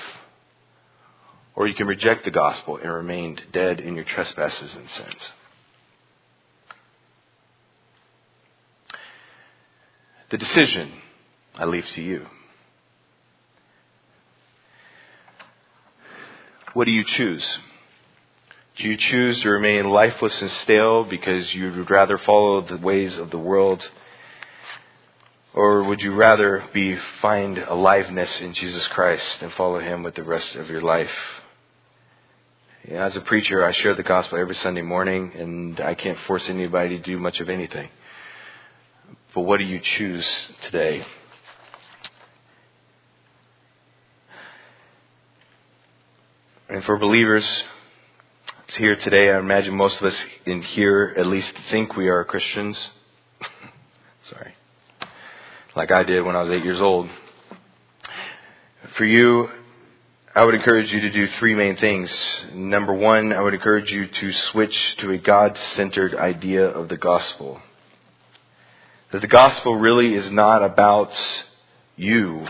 or 1.56 1.68
you 1.68 1.76
can 1.76 1.88
reject 1.88 2.26
the 2.26 2.32
gospel 2.32 2.78
and 2.78 2.92
remain 2.92 3.38
dead 3.52 3.82
in 3.82 3.96
your 3.96 4.06
trespasses 4.06 4.74
and 4.74 4.90
sins. 4.90 5.32
The 10.30 10.38
decision 10.38 10.92
I 11.56 11.66
leave 11.66 11.86
to 11.90 12.02
you. 12.02 12.26
What 16.74 16.86
do 16.86 16.92
you 16.92 17.04
choose? 17.04 17.46
Do 18.78 18.88
you 18.88 18.96
choose 18.96 19.42
to 19.42 19.50
remain 19.50 19.90
lifeless 19.90 20.42
and 20.42 20.50
stale 20.50 21.04
because 21.04 21.54
you 21.54 21.74
would 21.74 21.92
rather 21.92 22.18
follow 22.18 22.62
the 22.62 22.78
ways 22.78 23.18
of 23.18 23.30
the 23.30 23.38
world? 23.38 23.86
Or 25.54 25.84
would 25.84 26.02
you 26.02 26.14
rather 26.14 26.64
be 26.74 26.98
find 27.22 27.58
aliveness 27.58 28.40
in 28.40 28.54
Jesus 28.54 28.88
Christ 28.88 29.42
and 29.42 29.52
follow 29.54 29.80
him 29.80 30.02
with 30.02 30.16
the 30.16 30.24
rest 30.24 30.56
of 30.56 30.70
your 30.70 30.82
life? 30.82 31.12
As 32.90 33.16
a 33.18 33.22
preacher, 33.22 33.64
I 33.64 33.74
share 33.74 33.94
the 33.94 34.02
gospel 34.02 34.40
every 34.40 34.56
Sunday 34.56 34.82
morning, 34.82 35.32
and 35.36 35.80
I 35.82 35.94
can't 35.94 36.18
force 36.26 36.48
anybody 36.50 36.98
to 36.98 37.04
do 37.04 37.20
much 37.20 37.40
of 37.42 37.50
anything. 37.50 37.90
But 39.36 39.42
what 39.42 39.58
do 39.58 39.66
you 39.66 39.80
choose 39.80 40.26
today? 40.64 41.06
And 46.70 46.84
for 46.86 46.98
believers 46.98 47.64
here 48.78 48.96
today, 48.96 49.30
I 49.32 49.38
imagine 49.38 49.76
most 49.76 49.98
of 49.98 50.04
us 50.08 50.18
in 50.46 50.62
here 50.62 51.14
at 51.18 51.28
least 51.28 51.54
think 51.70 51.98
we 51.98 52.08
are 52.08 52.24
Christians. 52.24 52.78
Like 55.74 55.90
I 55.90 56.04
did 56.04 56.26
when 56.26 56.36
I 56.36 56.42
was 56.42 56.52
eight 56.52 56.66
years 56.66 56.82
old. 56.82 57.10
For 58.98 59.06
you, 59.06 59.48
I 60.36 60.44
would 60.44 60.54
encourage 60.54 60.92
you 60.92 61.00
to 61.00 61.12
do 61.12 61.28
three 61.40 61.56
main 61.56 61.78
things. 61.78 62.12
Number 62.54 62.94
one, 62.94 63.32
I 63.32 63.40
would 63.40 63.54
encourage 63.54 63.90
you 63.90 64.08
to 64.08 64.34
switch 64.52 64.96
to 64.98 65.12
a 65.12 65.18
God 65.18 65.58
centered 65.76 66.14
idea 66.14 66.68
of 66.68 66.90
the 66.90 66.98
gospel. 66.98 67.62
That 69.14 69.22
the 69.22 69.28
gospel 69.28 69.76
really 69.76 70.14
is 70.14 70.30
not 70.30 70.62
about 70.62 71.14
you, 71.96 72.46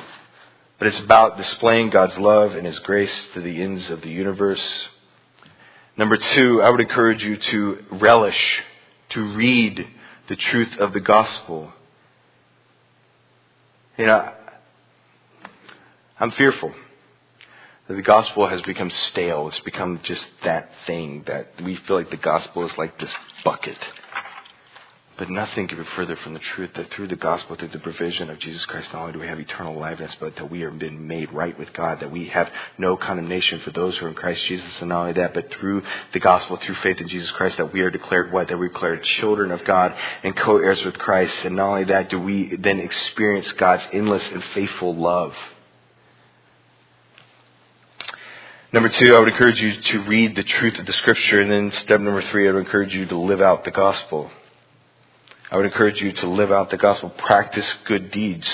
but 0.79 0.87
it's 0.87 0.99
about 0.99 1.37
displaying 1.37 1.91
God's 1.91 2.17
love 2.17 2.55
and 2.55 2.65
His 2.65 2.79
grace 2.79 3.13
to 3.35 3.41
the 3.41 3.61
ends 3.61 3.87
of 3.91 4.01
the 4.01 4.09
universe. 4.09 4.87
Number 5.95 6.17
two, 6.17 6.63
I 6.63 6.71
would 6.71 6.81
encourage 6.81 7.21
you 7.21 7.37
to 7.37 7.83
relish, 7.91 8.63
to 9.09 9.35
read 9.35 9.87
the 10.27 10.35
truth 10.35 10.75
of 10.79 10.93
the 10.93 10.99
gospel. 10.99 11.71
You 13.97 14.05
know, 14.05 14.31
I'm 16.19 16.31
fearful 16.31 16.73
that 17.87 17.93
the 17.95 18.01
gospel 18.01 18.47
has 18.47 18.61
become 18.61 18.89
stale. 18.89 19.47
It's 19.47 19.59
become 19.59 19.99
just 20.03 20.25
that 20.43 20.69
thing 20.87 21.23
that 21.27 21.61
we 21.61 21.75
feel 21.75 21.97
like 21.97 22.09
the 22.09 22.17
gospel 22.17 22.65
is 22.67 22.77
like 22.77 22.99
this 22.99 23.13
bucket. 23.43 23.77
But 25.17 25.29
nothing 25.29 25.67
could 25.67 25.77
be 25.77 25.83
further 25.95 26.15
from 26.15 26.33
the 26.33 26.39
truth 26.39 26.71
that 26.75 26.89
through 26.91 27.09
the 27.09 27.15
gospel, 27.15 27.55
through 27.55 27.67
the 27.67 27.79
provision 27.79 28.31
of 28.31 28.39
Jesus 28.39 28.65
Christ, 28.65 28.91
not 28.91 29.01
only 29.01 29.13
do 29.13 29.19
we 29.19 29.27
have 29.27 29.39
eternal 29.39 29.75
liveness, 29.75 30.15
but 30.19 30.35
that 30.37 30.49
we 30.49 30.61
have 30.61 30.79
been 30.79 31.05
made 31.05 31.31
right 31.31 31.57
with 31.59 31.71
God, 31.73 31.99
that 31.99 32.09
we 32.09 32.29
have 32.29 32.49
no 32.79 32.97
condemnation 32.97 33.59
for 33.59 33.69
those 33.69 33.95
who 33.97 34.07
are 34.07 34.09
in 34.09 34.15
Christ 34.15 34.43
Jesus. 34.47 34.71
And 34.79 34.89
not 34.89 35.01
only 35.01 35.13
that, 35.13 35.35
but 35.35 35.51
through 35.51 35.83
the 36.13 36.19
gospel, 36.19 36.57
through 36.57 36.75
faith 36.75 36.97
in 36.99 37.07
Jesus 37.07 37.29
Christ, 37.31 37.57
that 37.57 37.71
we 37.71 37.81
are 37.81 37.91
declared 37.91 38.31
what? 38.31 38.47
That 38.47 38.57
we're 38.57 38.69
declared 38.69 39.03
children 39.03 39.51
of 39.51 39.63
God 39.63 39.93
and 40.23 40.35
co-heirs 40.35 40.83
with 40.83 40.97
Christ. 40.97 41.35
And 41.45 41.55
not 41.55 41.67
only 41.67 41.83
that, 41.83 42.09
do 42.09 42.19
we 42.19 42.55
then 42.55 42.79
experience 42.79 43.51
God's 43.51 43.83
endless 43.93 44.23
and 44.31 44.43
faithful 44.55 44.95
love. 44.95 45.35
Number 48.73 48.89
two, 48.89 49.15
I 49.15 49.19
would 49.19 49.27
encourage 49.27 49.61
you 49.61 49.81
to 49.81 50.03
read 50.05 50.35
the 50.35 50.43
truth 50.43 50.79
of 50.79 50.87
the 50.87 50.93
scripture. 50.93 51.41
And 51.41 51.51
then 51.51 51.71
step 51.83 51.99
number 51.99 52.23
three, 52.31 52.47
I 52.47 52.53
would 52.53 52.65
encourage 52.65 52.95
you 52.95 53.05
to 53.05 53.17
live 53.17 53.41
out 53.41 53.65
the 53.65 53.71
gospel. 53.71 54.31
I 55.51 55.57
would 55.57 55.65
encourage 55.65 56.01
you 56.01 56.13
to 56.13 56.29
live 56.29 56.51
out 56.51 56.69
the 56.69 56.77
gospel, 56.77 57.09
practice 57.09 57.65
good 57.83 58.09
deeds. 58.09 58.47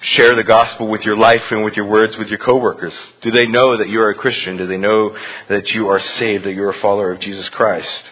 Share 0.00 0.34
the 0.34 0.42
gospel 0.42 0.88
with 0.88 1.04
your 1.04 1.16
life 1.16 1.44
and 1.52 1.62
with 1.62 1.76
your 1.76 1.86
words 1.86 2.16
with 2.16 2.26
your 2.26 2.40
coworkers. 2.40 2.92
Do 3.20 3.30
they 3.30 3.46
know 3.46 3.78
that 3.78 3.88
you 3.88 4.02
are 4.02 4.10
a 4.10 4.16
Christian? 4.16 4.56
Do 4.56 4.66
they 4.66 4.76
know 4.76 5.16
that 5.48 5.70
you 5.70 5.88
are 5.88 6.00
saved, 6.00 6.44
that 6.44 6.54
you're 6.54 6.70
a 6.70 6.80
follower 6.80 7.12
of 7.12 7.20
Jesus 7.20 7.48
Christ? 7.50 8.02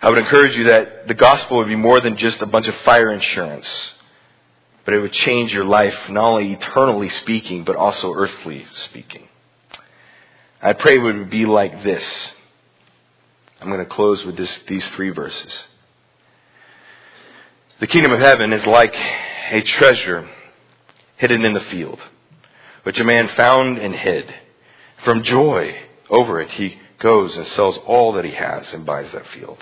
I 0.00 0.08
would 0.08 0.16
encourage 0.16 0.56
you 0.56 0.64
that 0.64 1.06
the 1.06 1.12
gospel 1.12 1.58
would 1.58 1.68
be 1.68 1.76
more 1.76 2.00
than 2.00 2.16
just 2.16 2.40
a 2.40 2.46
bunch 2.46 2.66
of 2.66 2.74
fire 2.76 3.10
insurance, 3.10 3.68
but 4.86 4.94
it 4.94 5.00
would 5.00 5.12
change 5.12 5.52
your 5.52 5.66
life, 5.66 5.94
not 6.08 6.24
only 6.24 6.54
eternally 6.54 7.10
speaking, 7.10 7.64
but 7.64 7.76
also 7.76 8.14
earthly 8.14 8.64
speaking. 8.86 9.28
I 10.62 10.72
pray 10.72 10.96
it 10.96 11.02
would 11.02 11.28
be 11.28 11.44
like 11.44 11.84
this. 11.84 12.02
I'm 13.60 13.68
going 13.68 13.80
to 13.80 13.94
close 13.94 14.24
with 14.24 14.38
this, 14.38 14.58
these 14.66 14.86
three 14.88 15.10
verses. 15.10 15.64
The 17.80 17.86
kingdom 17.88 18.12
of 18.12 18.20
heaven 18.20 18.52
is 18.52 18.64
like 18.66 18.94
a 19.50 19.60
treasure 19.62 20.28
hidden 21.16 21.44
in 21.44 21.54
the 21.54 21.60
field, 21.60 22.00
which 22.84 23.00
a 23.00 23.04
man 23.04 23.28
found 23.28 23.78
and 23.78 23.94
hid. 23.94 24.32
From 25.04 25.24
joy 25.24 25.76
over 26.08 26.40
it, 26.40 26.50
he 26.52 26.78
goes 27.00 27.36
and 27.36 27.46
sells 27.48 27.76
all 27.84 28.12
that 28.12 28.24
he 28.24 28.30
has 28.30 28.72
and 28.72 28.86
buys 28.86 29.10
that 29.12 29.26
field. 29.28 29.58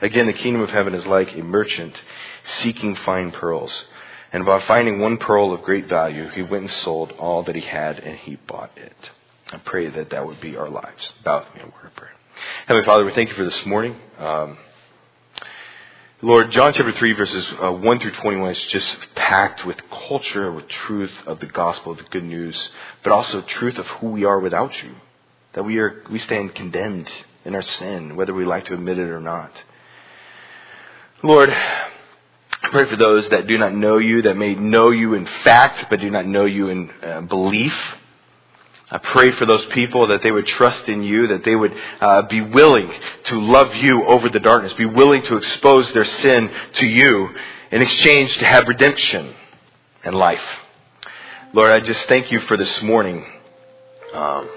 Again, 0.00 0.26
the 0.26 0.32
kingdom 0.32 0.62
of 0.62 0.70
heaven 0.70 0.94
is 0.94 1.04
like 1.06 1.34
a 1.34 1.42
merchant 1.42 1.94
seeking 2.62 2.94
fine 2.94 3.32
pearls. 3.32 3.84
And 4.32 4.46
by 4.46 4.60
finding 4.60 5.00
one 5.00 5.18
pearl 5.18 5.52
of 5.52 5.62
great 5.62 5.88
value, 5.88 6.28
he 6.30 6.42
went 6.42 6.62
and 6.62 6.70
sold 6.70 7.10
all 7.12 7.42
that 7.42 7.56
he 7.56 7.62
had 7.62 7.98
and 7.98 8.16
he 8.16 8.36
bought 8.36 8.70
it. 8.76 9.10
I 9.52 9.58
pray 9.58 9.88
that 9.90 10.10
that 10.10 10.24
would 10.24 10.40
be 10.40 10.56
our 10.56 10.70
lives. 10.70 11.12
Bow 11.24 11.40
with 11.40 11.54
me 11.56 11.62
in 11.62 11.66
word 11.66 11.86
of 11.86 11.96
prayer. 11.96 12.12
Heavenly 12.66 12.86
Father, 12.86 13.04
we 13.04 13.12
thank 13.12 13.30
you 13.30 13.34
for 13.34 13.44
this 13.44 13.66
morning. 13.66 13.96
Um, 14.18 14.56
Lord, 16.22 16.50
John 16.50 16.74
chapter 16.74 16.92
3, 16.92 17.12
verses 17.14 17.50
uh, 17.62 17.72
1 17.72 17.98
through 17.98 18.10
21 18.10 18.50
is 18.50 18.62
just 18.64 18.94
packed 19.14 19.64
with 19.64 19.78
culture, 19.88 20.52
with 20.52 20.68
truth 20.68 21.14
of 21.26 21.40
the 21.40 21.46
gospel, 21.46 21.92
of 21.92 21.98
the 21.98 22.04
good 22.04 22.24
news, 22.24 22.68
but 23.02 23.10
also 23.10 23.40
truth 23.40 23.78
of 23.78 23.86
who 23.86 24.10
we 24.10 24.26
are 24.26 24.38
without 24.38 24.70
you. 24.82 24.96
That 25.54 25.62
we, 25.62 25.78
are, 25.78 26.02
we 26.10 26.18
stand 26.18 26.54
condemned 26.54 27.08
in 27.46 27.54
our 27.54 27.62
sin, 27.62 28.16
whether 28.16 28.34
we 28.34 28.44
like 28.44 28.66
to 28.66 28.74
admit 28.74 28.98
it 28.98 29.08
or 29.08 29.18
not. 29.18 29.50
Lord, 31.22 31.48
I 31.48 32.68
pray 32.70 32.86
for 32.90 32.96
those 32.96 33.26
that 33.30 33.46
do 33.46 33.56
not 33.56 33.74
know 33.74 33.96
you, 33.96 34.20
that 34.20 34.36
may 34.36 34.54
know 34.54 34.90
you 34.90 35.14
in 35.14 35.26
fact, 35.42 35.86
but 35.88 36.00
do 36.00 36.10
not 36.10 36.26
know 36.26 36.44
you 36.44 36.68
in 36.68 36.90
uh, 37.02 37.22
belief. 37.22 37.72
I 38.92 38.98
pray 38.98 39.30
for 39.32 39.46
those 39.46 39.64
people 39.66 40.08
that 40.08 40.22
they 40.22 40.32
would 40.32 40.46
trust 40.46 40.88
in 40.88 41.02
you, 41.02 41.28
that 41.28 41.44
they 41.44 41.54
would 41.54 41.72
uh, 42.00 42.22
be 42.22 42.40
willing 42.40 42.92
to 43.24 43.40
love 43.40 43.74
you 43.76 44.04
over 44.04 44.28
the 44.28 44.40
darkness, 44.40 44.72
be 44.72 44.84
willing 44.84 45.22
to 45.22 45.36
expose 45.36 45.92
their 45.92 46.04
sin 46.04 46.50
to 46.74 46.86
you 46.86 47.28
in 47.70 47.82
exchange 47.82 48.36
to 48.38 48.44
have 48.44 48.66
redemption 48.66 49.32
and 50.02 50.16
life. 50.16 50.42
Lord, 51.52 51.70
I 51.70 51.80
just 51.80 52.00
thank 52.08 52.32
you 52.32 52.40
for 52.40 52.56
this 52.56 52.82
morning. 52.82 53.24
Um, 54.12 54.48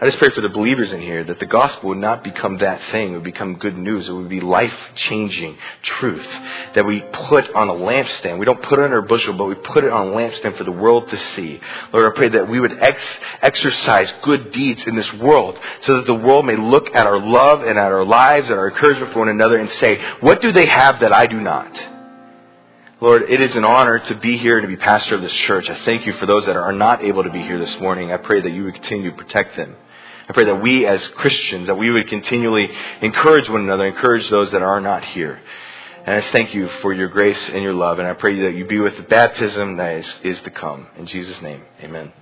I 0.00 0.04
just 0.04 0.18
pray 0.18 0.30
for 0.30 0.42
the 0.42 0.48
believers 0.48 0.92
in 0.92 1.00
here 1.00 1.24
that 1.24 1.40
the 1.40 1.46
gospel 1.46 1.88
would 1.88 1.98
not 1.98 2.22
become 2.22 2.58
that 2.58 2.80
saying, 2.92 3.10
it 3.10 3.14
would 3.14 3.24
become 3.24 3.54
good 3.56 3.76
news. 3.76 4.08
It 4.08 4.12
would 4.12 4.28
be 4.28 4.40
life 4.40 4.72
changing 4.94 5.58
truth 5.82 6.28
that 6.76 6.86
we 6.86 7.00
put 7.00 7.52
on 7.52 7.68
a 7.68 7.72
lampstand. 7.72 8.38
We 8.38 8.46
don't 8.46 8.62
put 8.62 8.78
it 8.78 8.84
under 8.84 8.98
a 8.98 9.02
bushel, 9.02 9.32
but 9.32 9.46
we 9.46 9.56
put 9.56 9.82
it 9.82 9.90
on 9.90 10.06
a 10.06 10.10
lampstand 10.12 10.56
for 10.56 10.62
the 10.62 10.70
world 10.70 11.08
to 11.08 11.18
see. 11.34 11.60
Lord, 11.92 12.12
I 12.12 12.16
pray 12.16 12.28
that 12.28 12.48
we 12.48 12.60
would 12.60 12.78
ex- 12.80 13.02
exercise 13.42 14.08
good 14.22 14.52
deeds 14.52 14.84
in 14.86 14.94
this 14.94 15.12
world 15.14 15.58
so 15.82 15.96
that 15.96 16.06
the 16.06 16.14
world 16.14 16.46
may 16.46 16.54
look 16.54 16.94
at 16.94 17.08
our 17.08 17.18
love 17.18 17.62
and 17.62 17.76
at 17.76 17.90
our 17.90 18.04
lives 18.04 18.48
and 18.50 18.56
our 18.56 18.68
encouragement 18.68 19.12
for 19.12 19.18
one 19.18 19.30
another 19.30 19.58
and 19.58 19.70
say, 19.80 20.00
what 20.20 20.40
do 20.40 20.52
they 20.52 20.66
have 20.66 21.00
that 21.00 21.12
I 21.12 21.26
do 21.26 21.40
not? 21.40 21.76
Lord, 23.00 23.22
it 23.28 23.40
is 23.40 23.54
an 23.56 23.64
honor 23.64 23.98
to 23.98 24.14
be 24.16 24.38
here 24.38 24.58
and 24.58 24.64
to 24.64 24.68
be 24.68 24.76
pastor 24.76 25.16
of 25.16 25.22
this 25.22 25.32
church. 25.32 25.68
I 25.68 25.84
thank 25.84 26.06
you 26.06 26.12
for 26.14 26.26
those 26.26 26.46
that 26.46 26.56
are 26.56 26.72
not 26.72 27.02
able 27.02 27.24
to 27.24 27.30
be 27.30 27.42
here 27.42 27.58
this 27.58 27.80
morning. 27.80 28.12
I 28.12 28.16
pray 28.16 28.40
that 28.40 28.52
you 28.52 28.62
would 28.64 28.74
continue 28.74 29.10
to 29.10 29.16
protect 29.16 29.56
them. 29.56 29.74
I 30.28 30.32
pray 30.32 30.44
that 30.44 30.62
we 30.62 30.86
as 30.86 31.06
Christians, 31.08 31.68
that 31.68 31.76
we 31.76 31.90
would 31.90 32.08
continually 32.08 32.70
encourage 33.00 33.48
one 33.48 33.62
another, 33.62 33.86
encourage 33.86 34.28
those 34.28 34.50
that 34.50 34.62
are 34.62 34.80
not 34.80 35.04
here. 35.04 35.40
And 36.04 36.16
I 36.16 36.20
thank 36.30 36.54
you 36.54 36.68
for 36.82 36.92
your 36.92 37.08
grace 37.08 37.48
and 37.48 37.62
your 37.62 37.74
love. 37.74 37.98
And 37.98 38.06
I 38.06 38.12
pray 38.12 38.38
that 38.42 38.54
you 38.54 38.66
be 38.66 38.78
with 38.78 38.96
the 38.96 39.02
baptism 39.04 39.76
that 39.78 39.96
is, 39.96 40.14
is 40.22 40.40
to 40.40 40.50
come. 40.50 40.86
In 40.96 41.06
Jesus' 41.06 41.40
name, 41.40 41.62
amen. 41.82 42.12